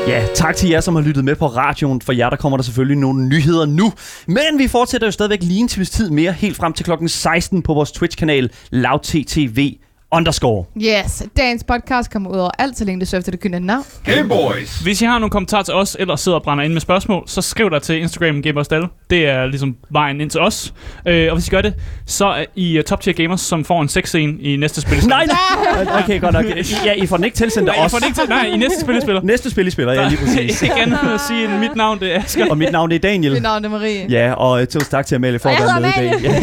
[0.07, 2.01] Ja, tak til jer, som har lyttet med på radioen.
[2.01, 3.93] For jer, der kommer der selvfølgelig nogle nyheder nu.
[4.27, 7.61] Men vi fortsætter jo stadigvæk lige en times tid mere, helt frem til klokken 16
[7.61, 9.73] på vores Twitch-kanal LoudTTV
[10.11, 10.65] underscore.
[10.81, 13.83] Yes, dagens podcast kommer ud over alt, så længe det søger efter det gyldne navn.
[14.05, 14.79] Hey, boys.
[14.79, 17.41] Hvis I har nogle kommentarer til os, eller sidder og brænder ind med spørgsmål, så
[17.41, 18.87] skriv der til Instagram Gamers Dalle.
[19.09, 20.73] Det er ligesom vejen ind til os.
[21.07, 21.73] Øh, og hvis I gør det,
[22.05, 25.07] så er I uh, top tier gamers, som får en sexscene i næste spil.
[25.07, 25.95] Nej, nej!
[26.03, 26.45] Okay, godt nok.
[26.85, 27.91] Ja, I får den ikke tilsendt af Nej, I os.
[27.91, 28.29] får det ikke til.
[28.29, 29.21] Nej, i næste spillespiller.
[29.21, 30.61] Næste spil, I spiller, ja, lige præcis.
[30.61, 32.49] ikke andet at sige, end mit navn det er Asger.
[32.49, 33.33] Og mit navn er Daniel.
[33.33, 34.05] Mit navn er Marie.
[34.09, 36.21] Ja, og øh, tusind tak til Amalie for at være med i dag.
[36.31, 36.33] Ja,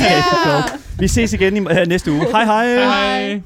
[0.46, 0.81] Ja.
[0.98, 2.26] Vi ses igen i, uh, næste uge.
[2.32, 2.66] Hej hej!
[2.84, 3.40] Hej.